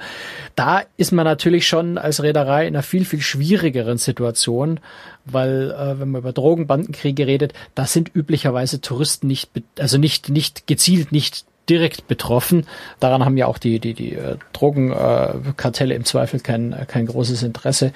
[0.55, 4.79] Da ist man natürlich schon als Reederei in einer viel, viel schwierigeren Situation,
[5.25, 10.67] weil äh, wenn man über Drogenbandenkriege redet, da sind üblicherweise Touristen nicht, also nicht, nicht
[10.67, 12.65] gezielt nicht direkt betroffen.
[12.99, 17.43] Daran haben ja auch die, die, die äh, Drogenkartelle äh, im Zweifel kein, kein großes
[17.43, 17.91] Interesse.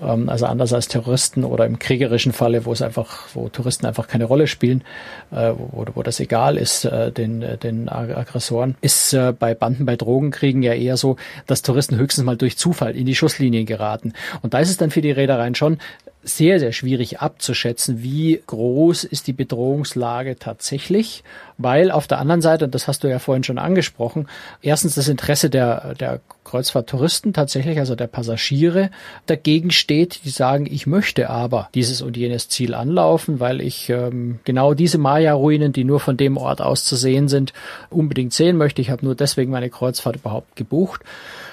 [0.00, 4.08] Ähm, also anders als Terroristen oder im kriegerischen Falle, wo es einfach, wo Touristen einfach
[4.08, 4.82] keine Rolle spielen,
[5.30, 9.96] äh, wo, wo das egal ist, äh, den, den Aggressoren, ist äh, bei Banden bei
[9.96, 11.16] Drogenkriegen ja eher so,
[11.46, 14.14] dass Touristen höchstens mal durch Zufall in die Schusslinien geraten.
[14.42, 15.78] Und da ist es dann für die Reedereien schon
[16.22, 21.24] sehr, sehr schwierig abzuschätzen, wie groß ist die Bedrohungslage tatsächlich,
[21.56, 24.28] weil auf der anderen Seite, und das hast du ja vorhin schon angesprochen,
[24.60, 28.90] erstens das Interesse der, der Kreuzfahrttouristen tatsächlich, also der Passagiere,
[29.26, 34.40] dagegen steht, die sagen, ich möchte aber dieses und jenes Ziel anlaufen, weil ich ähm,
[34.44, 37.52] genau diese Maya-Ruinen, die nur von dem Ort aus zu sehen sind,
[37.88, 38.82] unbedingt sehen möchte.
[38.82, 41.02] Ich habe nur deswegen meine Kreuzfahrt überhaupt gebucht.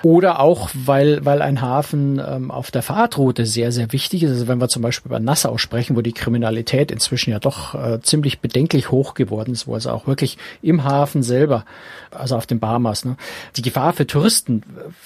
[0.03, 4.31] Oder auch, weil, weil ein Hafen ähm, auf der Fahrtroute sehr, sehr wichtig ist.
[4.31, 7.99] Also wenn wir zum Beispiel über Nassau sprechen, wo die Kriminalität inzwischen ja doch äh,
[8.01, 11.65] ziemlich bedenklich hoch geworden ist, wo also auch wirklich im Hafen selber,
[12.11, 13.17] also auf den Bahamas, ne,
[13.55, 14.63] die Gefahr für Touristen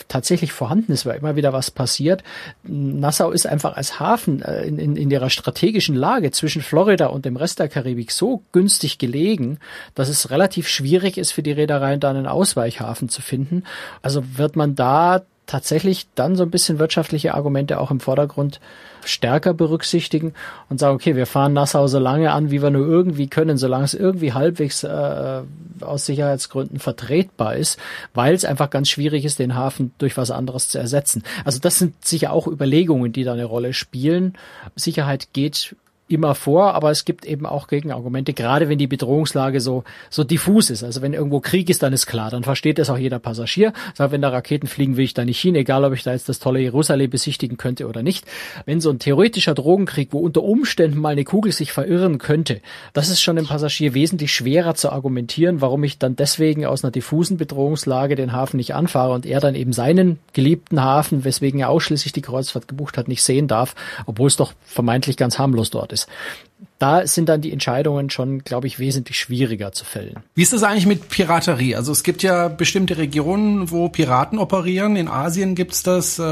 [0.07, 2.23] tatsächlich vorhanden ist, weil immer wieder was passiert.
[2.63, 7.25] Nassau ist einfach als Hafen äh, in, in, in ihrer strategischen Lage zwischen Florida und
[7.25, 9.59] dem Rest der Karibik so günstig gelegen,
[9.95, 13.63] dass es relativ schwierig ist für die Reedereien, da einen Ausweichhafen zu finden.
[14.01, 18.61] Also wird man da tatsächlich dann so ein bisschen wirtschaftliche Argumente auch im Vordergrund
[19.03, 20.33] stärker berücksichtigen
[20.69, 23.83] und sagen, okay, wir fahren Nassau so lange an, wie wir nur irgendwie können, solange
[23.83, 25.41] es irgendwie halbwegs äh,
[25.81, 27.79] aus Sicherheitsgründen vertretbar ist,
[28.13, 31.23] weil es einfach ganz schwierig ist, den Hafen durch was anderes zu ersetzen.
[31.43, 34.37] Also das sind sicher auch Überlegungen, die da eine Rolle spielen.
[34.75, 35.75] Sicherheit geht
[36.11, 40.69] immer vor, aber es gibt eben auch Gegenargumente, gerade wenn die Bedrohungslage so, so diffus
[40.69, 40.83] ist.
[40.83, 43.73] Also wenn irgendwo Krieg ist, dann ist klar, dann versteht das auch jeder Passagier.
[43.93, 46.29] Sagt, wenn da Raketen fliegen, will ich da nicht hin, egal ob ich da jetzt
[46.29, 48.25] das tolle Jerusalem besichtigen könnte oder nicht.
[48.65, 52.61] Wenn so ein theoretischer Drogenkrieg, wo unter Umständen mal eine Kugel sich verirren könnte,
[52.93, 56.91] das ist schon dem Passagier wesentlich schwerer zu argumentieren, warum ich dann deswegen aus einer
[56.91, 61.69] diffusen Bedrohungslage den Hafen nicht anfahre und er dann eben seinen geliebten Hafen, weswegen er
[61.69, 65.93] ausschließlich die Kreuzfahrt gebucht hat, nicht sehen darf, obwohl es doch vermeintlich ganz harmlos dort
[65.93, 66.50] ist ist.
[66.79, 70.15] Da sind dann die Entscheidungen schon, glaube ich, wesentlich schwieriger zu fällen.
[70.35, 71.75] Wie ist das eigentlich mit Piraterie?
[71.75, 74.95] Also es gibt ja bestimmte Regionen, wo Piraten operieren.
[74.95, 76.23] In Asien gibt's das, äh,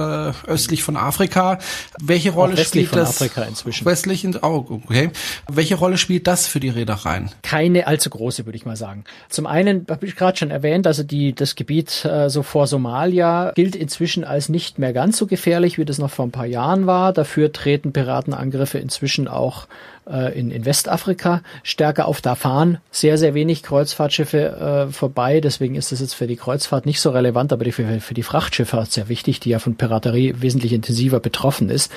[0.48, 1.60] östlich von Afrika.
[2.02, 3.18] Welche Rolle spielt das?
[3.18, 3.86] Von Afrika inzwischen.
[3.86, 5.12] Westlich, in, oh, okay.
[5.48, 7.30] Welche Rolle spielt das für die Reedereien?
[7.44, 9.04] Keine allzu große, würde ich mal sagen.
[9.30, 13.52] Zum einen habe ich gerade schon erwähnt, also die das Gebiet äh, so vor Somalia
[13.56, 16.88] gilt inzwischen als nicht mehr ganz so gefährlich, wie das noch vor ein paar Jahren
[16.88, 17.14] war.
[17.14, 19.68] Dafür treten Piratenangriffe inzwischen auch
[20.10, 22.22] äh, in, in Westafrika stärker auf.
[22.22, 25.42] Da fahren sehr, sehr wenig Kreuzfahrtschiffe äh, vorbei.
[25.42, 28.24] Deswegen ist das jetzt für die Kreuzfahrt nicht so relevant, aber die, für, für die
[28.24, 31.92] Frachtschifffahrt sehr wichtig, die ja von Piraterie wesentlich intensiver betroffen ist.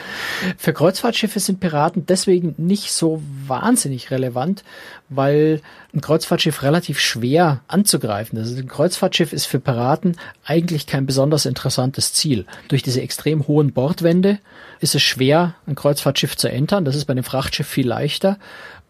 [0.57, 4.64] Für Kreuzfahrtschiffe sind Piraten deswegen nicht so wahnsinnig relevant,
[5.16, 5.61] weil
[5.94, 8.59] ein Kreuzfahrtschiff relativ schwer anzugreifen ist.
[8.59, 12.46] Ein Kreuzfahrtschiff ist für Piraten eigentlich kein besonders interessantes Ziel.
[12.68, 14.38] Durch diese extrem hohen Bordwände
[14.81, 16.85] ist es schwer, ein Kreuzfahrtschiff zu entern.
[16.85, 18.38] Das ist bei einem Frachtschiff viel leichter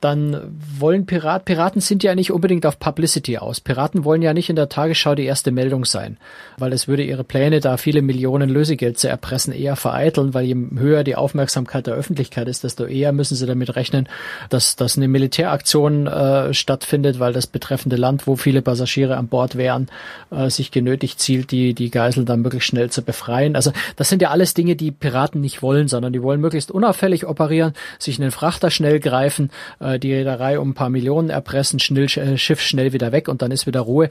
[0.02, 3.60] dann wollen Pirat, Piraten sind ja nicht unbedingt auf Publicity aus.
[3.60, 6.16] Piraten wollen ja nicht in der Tagesschau die erste Meldung sein,
[6.58, 10.56] weil es würde ihre Pläne, da viele Millionen Lösegeld zu erpressen, eher vereiteln, weil je
[10.76, 14.08] höher die Aufmerksamkeit der Öffentlichkeit ist, desto eher müssen sie damit rechnen,
[14.50, 19.56] dass, dass eine Militäraktion äh, stattfindet, weil das betreffende Land, wo viele Passagiere an Bord
[19.56, 19.86] wären,
[20.32, 23.54] äh, sich genötigt zielt, die, die Geiseln dann möglichst schnell zu befreien.
[23.54, 27.24] Also das sind ja alles Dinge, die Piraten nicht wollen, sondern die wollen möglichst unauffällig
[27.24, 31.78] operieren, sich einen Frachter schnell greifen, äh, äh, die Reederei um ein paar Millionen erpressen,
[31.78, 34.08] schnell, äh, Schiff schnell wieder weg und dann ist wieder Ruhe.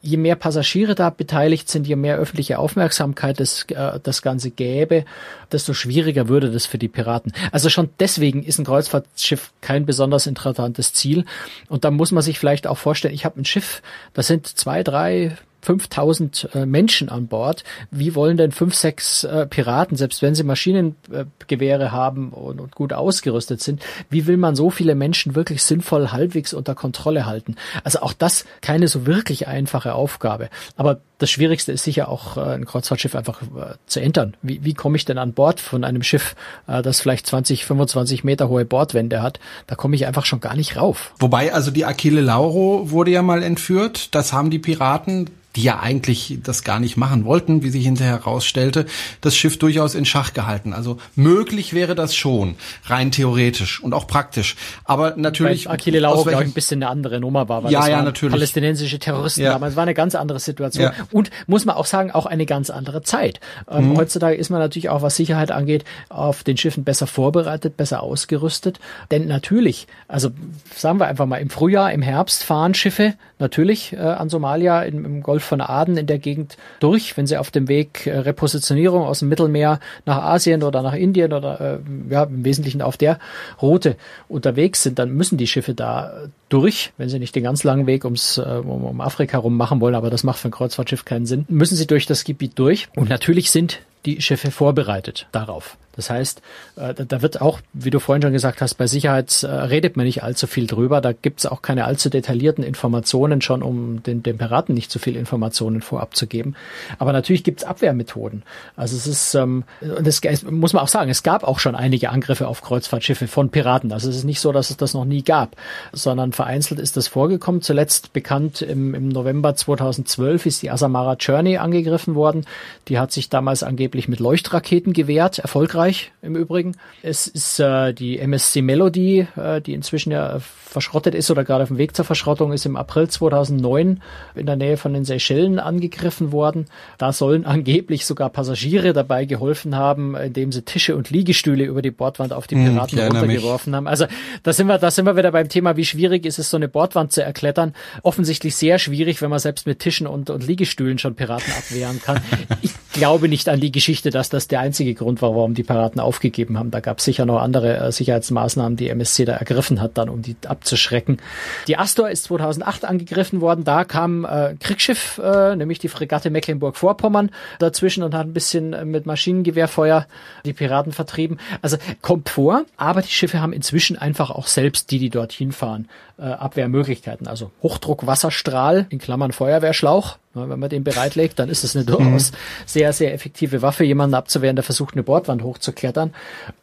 [0.00, 5.04] Je mehr Passagiere da beteiligt sind, je mehr öffentliche Aufmerksamkeit das, äh, das Ganze gäbe,
[5.50, 7.32] desto schwieriger würde das für die Piraten.
[7.50, 11.24] Also schon deswegen ist ein Kreuzfahrtschiff kein besonders interessantes Ziel.
[11.68, 13.82] Und da muss man sich vielleicht auch vorstellen, ich habe ein Schiff,
[14.14, 17.64] das sind zwei, drei, 5000 äh, Menschen an Bord.
[17.90, 22.92] Wie wollen denn fünf, sechs äh, Piraten, selbst wenn sie Maschinengewehre haben und, und, gut
[22.92, 27.56] ausgerüstet sind, wie will man so viele Menschen wirklich sinnvoll halbwegs unter Kontrolle halten?
[27.84, 30.50] Also auch das keine so wirklich einfache Aufgabe.
[30.76, 34.34] Aber das Schwierigste ist sicher auch, äh, ein Kreuzfahrtschiff einfach äh, zu entern.
[34.42, 36.34] Wie, wie komme ich denn an Bord von einem Schiff,
[36.66, 39.38] äh, das vielleicht 20, 25 Meter hohe Bordwände hat?
[39.68, 41.14] Da komme ich einfach schon gar nicht rauf.
[41.20, 44.14] Wobei, also die Achille Lauro wurde ja mal entführt.
[44.14, 48.12] Das haben die Piraten die ja eigentlich das gar nicht machen wollten, wie sich hinterher
[48.14, 48.86] herausstellte,
[49.20, 50.72] das Schiff durchaus in Schach gehalten.
[50.72, 52.56] Also möglich wäre das schon,
[52.86, 54.56] rein theoretisch und auch praktisch.
[54.84, 55.66] Aber natürlich.
[55.66, 58.02] Weil Achille Lauro, glaube ich, ein bisschen eine andere Nummer war, weil ja, das ja,
[58.02, 58.32] natürlich.
[58.32, 59.52] palästinensische Terroristen ja.
[59.52, 59.76] damals.
[59.76, 60.84] war eine ganz andere Situation.
[60.84, 60.92] Ja.
[61.12, 63.40] Und muss man auch sagen, auch eine ganz andere Zeit.
[63.70, 63.96] Ähm, mhm.
[63.98, 68.80] Heutzutage ist man natürlich auch, was Sicherheit angeht, auf den Schiffen besser vorbereitet, besser ausgerüstet.
[69.10, 70.30] Denn natürlich, also
[70.74, 75.04] sagen wir einfach mal, im Frühjahr, im Herbst fahren Schiffe natürlich äh, an Somalia im,
[75.04, 79.02] im, Golf von Aden in der Gegend durch, wenn sie auf dem Weg äh, Repositionierung
[79.02, 83.18] aus dem Mittelmeer nach Asien oder nach Indien oder äh, ja, im Wesentlichen auf der
[83.60, 83.96] Route
[84.28, 86.12] unterwegs sind, dann müssen die Schiffe da
[86.48, 89.80] durch, wenn sie nicht den ganz langen Weg ums, äh, um, um Afrika rum machen
[89.80, 92.88] wollen, aber das macht für ein Kreuzfahrtschiff keinen Sinn, müssen sie durch das Gebiet durch.
[92.96, 95.76] Und natürlich sind die Schiffe vorbereitet darauf.
[95.94, 96.42] Das heißt,
[96.76, 100.06] äh, da wird auch, wie du vorhin schon gesagt hast, bei Sicherheit äh, redet man
[100.06, 101.00] nicht allzu viel drüber.
[101.00, 104.98] Da gibt es auch keine allzu detaillierten Informationen schon, um den, den Piraten nicht zu
[104.98, 106.54] viel Informationen vorab zu geben.
[106.98, 108.42] Aber natürlich gibt es Abwehrmethoden.
[108.76, 112.10] Also es ist, ähm, und das muss man auch sagen, es gab auch schon einige
[112.10, 113.92] Angriffe auf Kreuzfahrtschiffe von Piraten.
[113.92, 115.56] Also es ist nicht so, dass es das noch nie gab,
[115.92, 117.60] sondern vereinzelt ist das vorgekommen.
[117.60, 122.46] Zuletzt bekannt im, im November 2012 ist die Asamara Journey angegriffen worden.
[122.88, 126.76] Die hat sich damals angeblich mit Leuchtraketen gewehrt, erfolgreich Österreich im Übrigen.
[127.02, 130.38] Es ist äh, die MSC Melody, äh, die inzwischen ja
[130.72, 134.00] verschrottet ist oder gerade auf dem Weg zur Verschrottung ist im April 2009
[134.34, 136.66] in der Nähe von den Seychellen angegriffen worden.
[136.98, 141.90] Da sollen angeblich sogar Passagiere dabei geholfen haben, indem sie Tische und Liegestühle über die
[141.90, 143.86] Bordwand auf die hm, Piraten hm, runtergeworfen haben.
[143.86, 144.06] Also
[144.42, 146.68] da sind wir, da sind wir wieder beim Thema, wie schwierig ist es, so eine
[146.68, 147.74] Bordwand zu erklettern.
[148.02, 152.20] Offensichtlich sehr schwierig, wenn man selbst mit Tischen und, und Liegestühlen schon Piraten abwehren kann.
[152.60, 156.00] Ich glaube nicht an die Geschichte, dass das der einzige Grund war, warum die Piraten
[156.00, 156.70] aufgegeben haben.
[156.70, 160.22] Da gab es sicher noch andere äh, Sicherheitsmaßnahmen, die MSC da ergriffen hat, dann um
[160.22, 161.18] die abzuschrecken.
[161.66, 163.64] Die Astor ist 2008 angegriffen worden.
[163.64, 168.84] Da kam äh, Kriegsschiff, äh, nämlich die Fregatte Mecklenburg-Vorpommern dazwischen und hat ein bisschen äh,
[168.84, 170.06] mit Maschinengewehrfeuer
[170.44, 171.38] die Piraten vertrieben.
[171.62, 175.88] Also kommt vor, aber die Schiffe haben inzwischen einfach auch selbst die, die dorthin fahren,
[176.22, 177.26] äh, Abwehrmöglichkeiten.
[177.26, 180.18] Also Hochdruckwasserstrahl in Klammern Feuerwehrschlauch.
[180.34, 182.36] Wenn man den bereitlegt, dann ist das eine durchaus mhm.
[182.64, 186.14] sehr, sehr effektive Waffe, jemanden abzuwehren, der versucht, eine Bordwand hochzuklettern.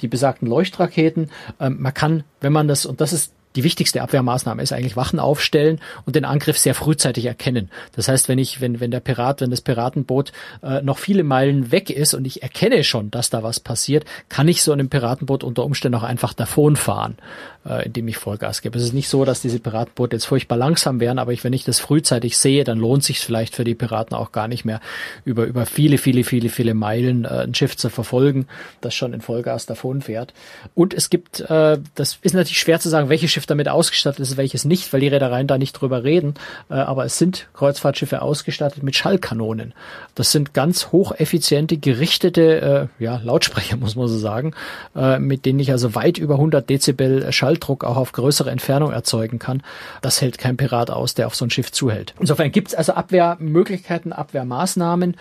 [0.02, 1.30] Die besagten Leuchtraketen.
[1.60, 5.20] Ähm, man kann, wenn man das, und das ist die wichtigste Abwehrmaßnahme ist eigentlich Wachen
[5.20, 7.70] aufstellen und den Angriff sehr frühzeitig erkennen.
[7.96, 10.32] Das heißt, wenn ich, wenn, wenn der Pirat, wenn das Piratenboot
[10.62, 14.48] äh, noch viele Meilen weg ist und ich erkenne schon, dass da was passiert, kann
[14.48, 17.18] ich so einem Piratenboot unter Umständen auch einfach davonfahren
[17.66, 18.78] äh, indem ich Vollgas gebe.
[18.78, 21.64] Es ist nicht so, dass diese Piratenboote jetzt furchtbar langsam wären, aber ich, wenn ich
[21.64, 24.80] das frühzeitig sehe, dann lohnt sich vielleicht für die Piraten auch gar nicht mehr
[25.26, 28.48] über, über viele, viele, viele, viele Meilen äh, ein Schiff zu verfolgen,
[28.82, 30.34] das schon in Vollgas davon fährt.
[30.74, 34.38] Und es gibt, äh, das ist natürlich schwer zu sagen, welches Schiff damit ausgestattet ist,
[34.38, 36.34] welches nicht, weil die Reedereien da nicht drüber reden,
[36.70, 39.74] äh, aber es sind Kreuzfahrtschiffe ausgestattet mit Schallkanonen.
[40.16, 44.54] Das sind ganz hocheffiziente, gerichtete äh, ja, Lautsprecher, muss man so sagen,
[44.96, 48.92] äh, mit denen ich also weit über 100 Dezibel Schall Schalldruck auch auf größere Entfernung
[48.92, 49.64] erzeugen kann.
[50.02, 52.14] Das hält kein Pirat aus, der auf so ein Schiff zuhält.
[52.20, 55.16] Insofern gibt es also Abwehrmöglichkeiten, Abwehrmaßnahmen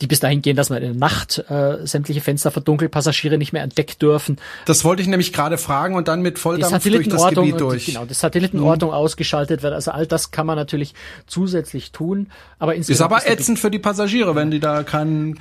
[0.00, 3.52] die bis dahin gehen, dass man in der Nacht äh, sämtliche Fenster verdunkelt, Passagiere nicht
[3.52, 4.38] mehr entdeckt dürfen.
[4.64, 7.86] Das wollte ich nämlich gerade fragen und dann mit Volldampf durch das Gebiet durch.
[7.86, 8.94] Genau, die Satellitenortung mhm.
[8.94, 9.74] ausgeschaltet wird.
[9.74, 10.94] Also all das kann man natürlich
[11.26, 12.28] zusätzlich tun.
[12.58, 15.38] Aber insgesamt ist aber ätzend für die Passagiere, wenn die da keinen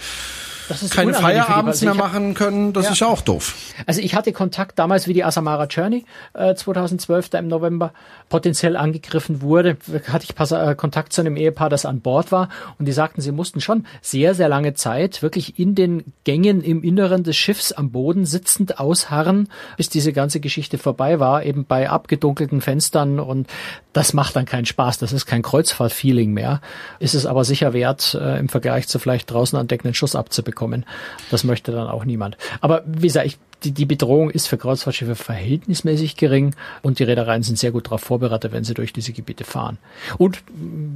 [0.90, 2.92] keine Feierabends mehr machen können, das ja.
[2.92, 3.56] ist ja auch doof.
[3.86, 7.92] Also ich hatte Kontakt damals, wie die Asamara Journey äh, 2012 da im November
[8.30, 9.78] potenziell angegriffen wurde,
[10.08, 12.50] hatte ich Pas äh, Kontakt zu einem Ehepaar, das an Bord war.
[12.78, 16.84] Und die sagten, sie mussten schon sehr, sehr lange Zeit wirklich in den Gängen im
[16.84, 21.90] Inneren des Schiffs am Boden sitzend ausharren, bis diese ganze Geschichte vorbei war, eben bei
[21.90, 23.20] abgedunkelten Fenstern.
[23.20, 23.48] Und
[23.94, 26.62] das macht dann keinen Spaß, das ist kein Kreuzfahrt-Feeling mehr,
[27.00, 30.16] ist es aber sicher wert, äh, im Vergleich zu vielleicht draußen an Deck einen Schuss
[30.16, 30.86] abzubekommen bekommen.
[31.32, 32.38] Das möchte dann auch niemand.
[32.60, 37.44] Aber wie gesagt, ich die, die Bedrohung ist für Kreuzfahrtschiffe verhältnismäßig gering und die Reedereien
[37.44, 39.78] sind sehr gut darauf vorbereitet, wenn sie durch diese Gebiete fahren.
[40.18, 40.42] Und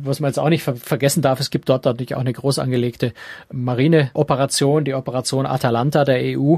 [0.04, 2.60] was man jetzt auch nicht ver vergessen darf, es gibt dort natürlich auch eine groß
[2.60, 3.14] angelegte
[3.52, 6.58] Marineoperation, die Operation Atalanta der EU,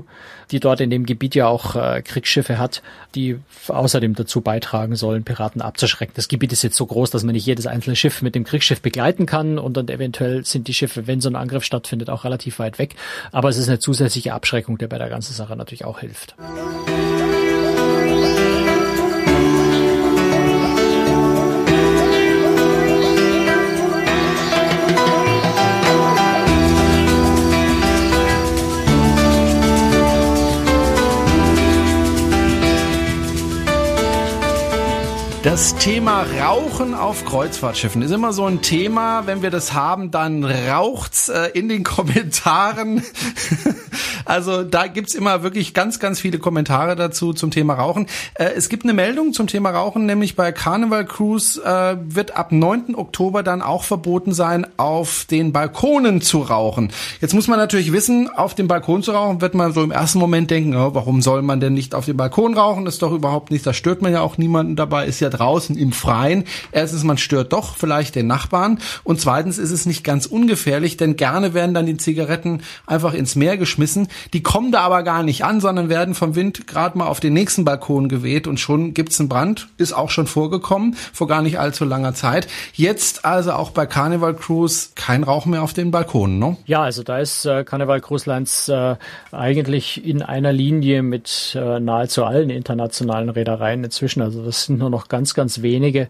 [0.52, 2.82] die dort in dem Gebiet ja auch äh, Kriegsschiffe hat,
[3.16, 3.38] die
[3.68, 6.14] außerdem dazu beitragen sollen, Piraten abzuschrecken.
[6.16, 8.82] Das Gebiet ist jetzt so groß, dass man nicht jedes einzelne Schiff mit dem Kriegsschiff
[8.82, 12.60] begleiten kann und dann eventuell sind die Schiffe, wenn so ein Angriff stattfindet, auch relativ
[12.60, 12.96] weit weg.
[13.32, 16.36] Aber es ist eine zusätzliche Abschreckung, der bei der ganzen Sache natürlich auch hilft.
[35.46, 39.28] Das Thema Rauchen auf Kreuzfahrtschiffen ist immer so ein Thema.
[39.28, 43.04] Wenn wir das haben, dann raucht's äh, in den Kommentaren.
[44.26, 48.08] also da gibt's immer wirklich ganz, ganz viele Kommentare dazu zum Thema Rauchen.
[48.34, 52.52] Äh, es gibt eine Meldung zum Thema Rauchen, nämlich bei Carnival Cruise äh, wird ab
[52.52, 52.96] 9.
[52.96, 56.92] Oktober dann auch verboten sein, auf den Balkonen zu rauchen.
[57.22, 60.18] Jetzt muss man natürlich wissen, auf dem Balkon zu rauchen, wird man so im ersten
[60.18, 62.84] Moment denken, oh, warum soll man denn nicht auf dem Balkon rauchen?
[62.86, 65.78] Das ist doch überhaupt nicht, da stört man ja auch niemanden dabei, ist ja draußen
[65.78, 66.46] im Freien.
[66.72, 71.16] Erstens, man stört doch vielleicht den Nachbarn und zweitens ist es nicht ganz ungefährlich, denn
[71.16, 74.08] gerne werden dann die Zigaretten einfach ins Meer geschmissen.
[74.34, 77.34] Die kommen da aber gar nicht an, sondern werden vom Wind gerade mal auf den
[77.34, 79.68] nächsten Balkon geweht und schon gibt's einen Brand.
[79.78, 82.48] Ist auch schon vorgekommen, vor gar nicht allzu langer Zeit.
[82.74, 86.58] Jetzt also auch bei Carnival Cruise kein Rauch mehr auf den Balkonen, ne?
[86.66, 88.96] Ja, also da ist äh, Carnival Cruise Lines äh,
[89.32, 94.22] eigentlich in einer Linie mit äh, nahezu allen internationalen Reedereien inzwischen.
[94.22, 96.02] Also das sind nur noch ganz ganz, ganz wenige,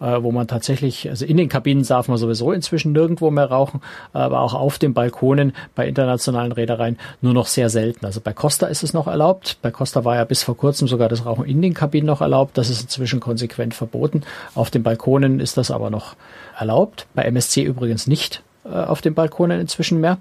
[0.00, 3.80] äh, wo man tatsächlich, also in den Kabinen darf man sowieso inzwischen nirgendwo mehr rauchen,
[4.12, 8.04] aber auch auf den Balkonen bei internationalen Reedereien nur noch sehr selten.
[8.04, 9.58] Also bei Costa ist es noch erlaubt.
[9.62, 12.58] Bei Costa war ja bis vor kurzem sogar das Rauchen in den Kabinen noch erlaubt.
[12.58, 14.22] Das ist inzwischen konsequent verboten.
[14.56, 16.16] Auf den Balkonen ist das aber noch
[16.58, 17.06] erlaubt.
[17.14, 20.18] Bei MSC übrigens nicht äh, auf den Balkonen inzwischen mehr.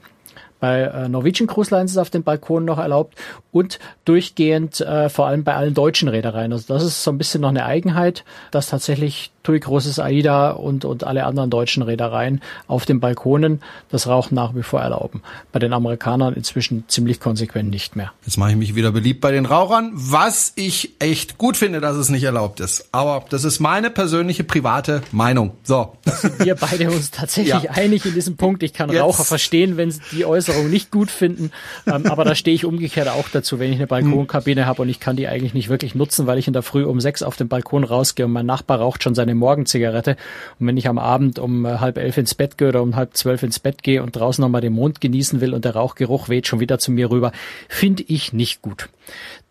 [0.64, 3.16] Bei äh, Norwegian Cruise Lines ist auf den Balkonen noch erlaubt
[3.52, 6.54] und durchgehend äh, vor allem bei allen deutschen Reedereien.
[6.54, 10.86] Also das ist so ein bisschen noch eine Eigenheit, dass tatsächlich TUI Großes AIDA und,
[10.86, 13.62] und alle anderen deutschen Reedereien auf den Balkonen
[13.92, 15.22] das Rauchen nach wie vor erlauben.
[15.52, 18.14] Bei den Amerikanern inzwischen ziemlich konsequent nicht mehr.
[18.26, 21.98] Jetzt mache ich mich wieder beliebt bei den Rauchern, was ich echt gut finde, dass
[21.98, 22.88] es nicht erlaubt ist.
[22.94, 25.52] Aber das ist meine persönliche private Meinung.
[25.64, 25.98] So.
[26.38, 27.72] Wir beide uns tatsächlich ja.
[27.72, 28.64] einig in diesem Punkt.
[28.64, 29.02] Ich kann Jetzt.
[29.02, 30.24] Raucher verstehen, wenn sie die
[30.54, 31.52] Äußerung nicht gut finden.
[31.86, 35.00] Ähm, aber da stehe ich umgekehrt auch dazu, wenn ich eine Balkonkabine habe und ich
[35.00, 37.48] kann die eigentlich nicht wirklich nutzen, weil ich in der Früh um sechs auf den
[37.48, 40.16] Balkon rausgehe und mein Nachbar raucht schon seine eine Morgenzigarette.
[40.60, 43.16] Und wenn ich am Abend um äh, halb elf ins Bett gehe oder um halb
[43.18, 46.48] zwölf ins Bett gehe und draußen nochmal den Mond genießen will und der Rauchgeruch weht
[46.48, 47.32] schon wieder zu mir rüber,
[47.68, 48.90] finde ich nicht gut.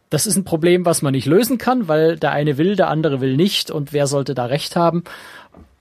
[0.08, 3.22] Das ist ein Problem, was man nicht lösen kann, weil der eine will, der andere
[3.22, 5.04] will nicht und wer sollte da recht haben?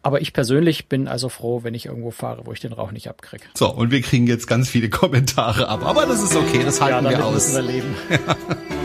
[0.03, 3.07] Aber ich persönlich bin also froh, wenn ich irgendwo fahre, wo ich den Rauch nicht
[3.07, 3.43] abkriege.
[3.53, 5.85] So, und wir kriegen jetzt ganz viele Kommentare ab.
[5.85, 7.33] Aber das ist okay, das halten ja, wir aus.
[7.33, 7.95] Müssen wir leben.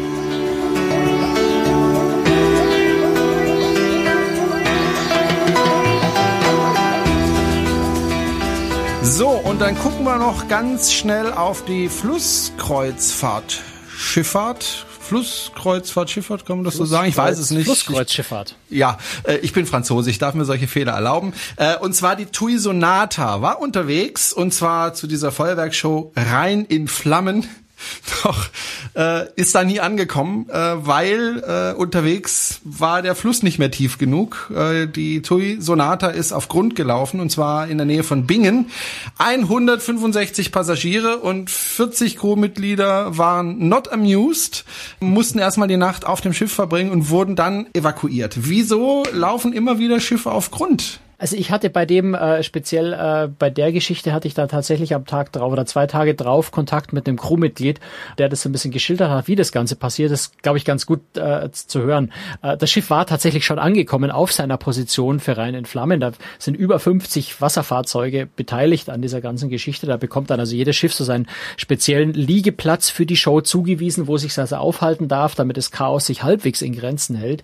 [9.02, 13.62] So, und dann gucken wir noch ganz schnell auf die Flusskreuzfahrt.
[13.88, 17.09] Schifffahrt, Flusskreuzfahrt, Schifffahrt, kann man das Fluss, so sagen?
[17.09, 17.66] Ich weiß es nicht.
[17.66, 18.57] Flusskreuzschifffahrt.
[18.68, 21.32] Ja, äh, ich bin Franzose, ich darf mir solche Fehler erlauben.
[21.57, 26.88] Äh, und zwar die Tui Sonata war unterwegs und zwar zu dieser Feuerwerkshow rein in
[26.88, 27.46] Flammen
[28.24, 28.49] doch
[28.95, 33.99] äh, ist da nie angekommen, äh, weil äh, unterwegs war der Fluss nicht mehr tief
[33.99, 34.51] genug.
[34.55, 38.70] Äh, die Tui Sonata ist auf Grund gelaufen und zwar in der Nähe von Bingen.
[39.18, 44.64] 165 Passagiere und 40 Crewmitglieder waren not amused,
[45.01, 48.35] mussten erstmal die Nacht auf dem Schiff verbringen und wurden dann evakuiert.
[48.37, 51.01] Wieso laufen immer wieder Schiffe auf Grund?
[51.18, 54.94] Also ich hatte bei dem, äh, speziell äh, bei der Geschichte hatte ich da tatsächlich
[54.94, 57.80] am Tag drauf oder zwei Tage drauf Kontakt mit einem Crewmitglied,
[58.18, 60.84] der das so ein bisschen geschildert hat, wie das Ganze passiert ist, glaube ich, ganz
[60.84, 62.12] gut äh, zu hören.
[62.42, 66.00] Äh, das Schiff war tatsächlich schon angekommen auf seiner Position für Rhein in Flammen.
[66.00, 69.86] Da sind über 50 Wasserfahrzeuge beteiligt an dieser ganzen Geschichte.
[69.86, 74.18] Da bekommt dann also jedes Schiff so seinen speziellen Liegeplatz für die Show zugewiesen, wo
[74.18, 77.42] sich also aufhalten darf, damit das Chaos sich halbwegs in Grenzen hält.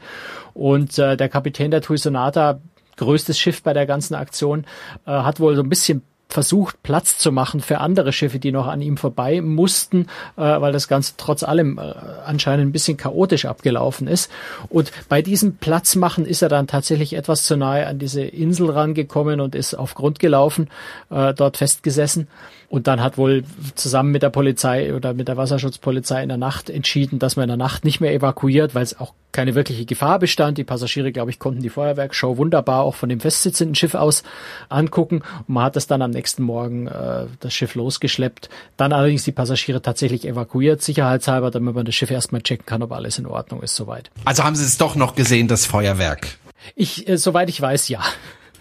[0.52, 2.60] Und äh, der Kapitän der Tui Sonata
[3.02, 4.64] größtes Schiff bei der ganzen Aktion,
[5.06, 8.66] äh, hat wohl so ein bisschen versucht, Platz zu machen für andere Schiffe, die noch
[8.66, 11.92] an ihm vorbei mussten, äh, weil das Ganze trotz allem äh,
[12.24, 14.30] anscheinend ein bisschen chaotisch abgelaufen ist.
[14.68, 19.40] Und bei diesem Platzmachen ist er dann tatsächlich etwas zu nahe an diese Insel rangekommen
[19.40, 20.68] und ist auf Grund gelaufen,
[21.10, 22.28] äh, dort festgesessen.
[22.72, 23.44] Und dann hat wohl
[23.74, 27.48] zusammen mit der Polizei oder mit der Wasserschutzpolizei in der Nacht entschieden, dass man in
[27.48, 30.56] der Nacht nicht mehr evakuiert, weil es auch keine wirkliche Gefahr bestand.
[30.56, 34.22] Die Passagiere, glaube ich, konnten die Feuerwerksshow wunderbar auch von dem festsitzenden Schiff aus
[34.70, 35.22] angucken.
[35.46, 38.48] Und man hat es dann am nächsten Morgen äh, das Schiff losgeschleppt.
[38.78, 42.92] Dann allerdings die Passagiere tatsächlich evakuiert, sicherheitshalber, damit man das Schiff erstmal checken kann, ob
[42.92, 44.10] alles in Ordnung ist soweit.
[44.24, 46.38] Also haben Sie es doch noch gesehen, das Feuerwerk?
[46.74, 48.00] Ich, äh, soweit ich weiß, ja.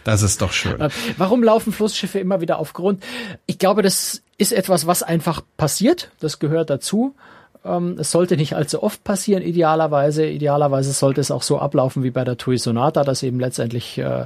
[0.04, 0.80] Das ist doch schön.
[0.80, 3.04] Äh, warum laufen Flussschiffe immer wieder auf Grund?
[3.46, 6.10] Ich glaube, das ist etwas, was einfach passiert.
[6.20, 7.16] Das gehört dazu.
[7.64, 10.26] Ähm, es sollte nicht allzu oft passieren, idealerweise.
[10.26, 14.26] Idealerweise sollte es auch so ablaufen wie bei der Tui Sonata, dass eben letztendlich äh,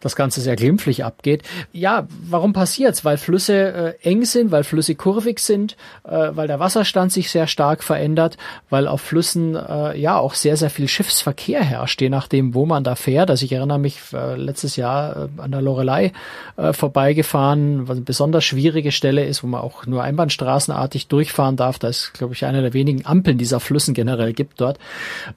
[0.00, 1.42] das Ganze sehr glimpflich abgeht.
[1.72, 3.04] Ja, warum passiert's?
[3.04, 7.46] Weil Flüsse äh, eng sind, weil Flüsse kurvig sind, äh, weil der Wasserstand sich sehr
[7.46, 8.36] stark verändert,
[8.70, 12.84] weil auf Flüssen äh, ja auch sehr, sehr viel Schiffsverkehr herrscht, je nachdem, wo man
[12.84, 13.30] da fährt.
[13.30, 16.12] Also ich erinnere mich äh, letztes Jahr äh, an der Lorelei
[16.56, 21.78] äh, vorbeigefahren, was eine besonders schwierige Stelle ist, wo man auch nur einbahnstraßenartig durchfahren darf.
[21.78, 24.78] Da ist, glaube ich, eine der wenigen Ampeln dieser Flüssen generell gibt dort.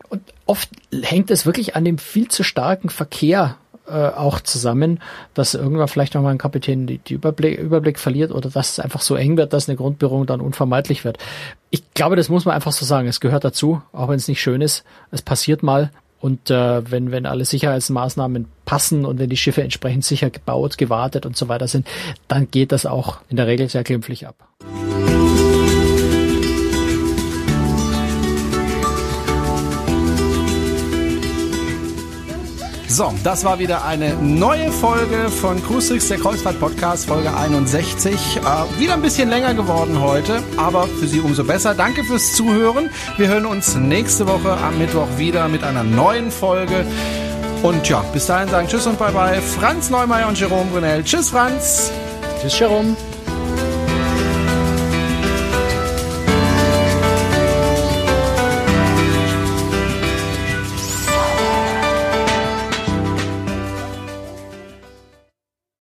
[0.10, 0.70] Und oft
[1.02, 3.58] hängt es wirklich an dem viel zu starken Verkehr
[3.88, 5.00] äh, auch zusammen,
[5.34, 9.02] dass irgendwann vielleicht nochmal ein Kapitän die, die Überblick, Überblick verliert oder dass es einfach
[9.02, 11.18] so eng wird, dass eine Grundberührung dann unvermeidlich wird.
[11.70, 13.08] Ich glaube, das muss man einfach so sagen.
[13.08, 14.84] Es gehört dazu, auch wenn es nicht schön ist.
[15.12, 15.92] Es passiert mal.
[16.20, 21.26] Und äh, wenn, wenn alle Sicherheitsmaßnahmen passen und wenn die Schiffe entsprechend sicher gebaut, gewartet
[21.26, 21.88] und so weiter sind,
[22.28, 24.36] dann geht das auch in der Regel sehr glimpflich ab.
[32.94, 38.12] So, das war wieder eine neue Folge von Cruise der Kreuzfahrt Podcast, Folge 61.
[38.12, 41.74] Äh, wieder ein bisschen länger geworden heute, aber für Sie umso besser.
[41.74, 42.90] Danke fürs Zuhören.
[43.16, 46.86] Wir hören uns nächste Woche am Mittwoch wieder mit einer neuen Folge.
[47.64, 49.42] Und ja, bis dahin sagen Tschüss und Bye Bye.
[49.42, 51.02] Franz Neumeier und Jerome Brunel.
[51.06, 51.94] Tschüss, Franz.
[52.42, 52.98] Tschüss, Jerome.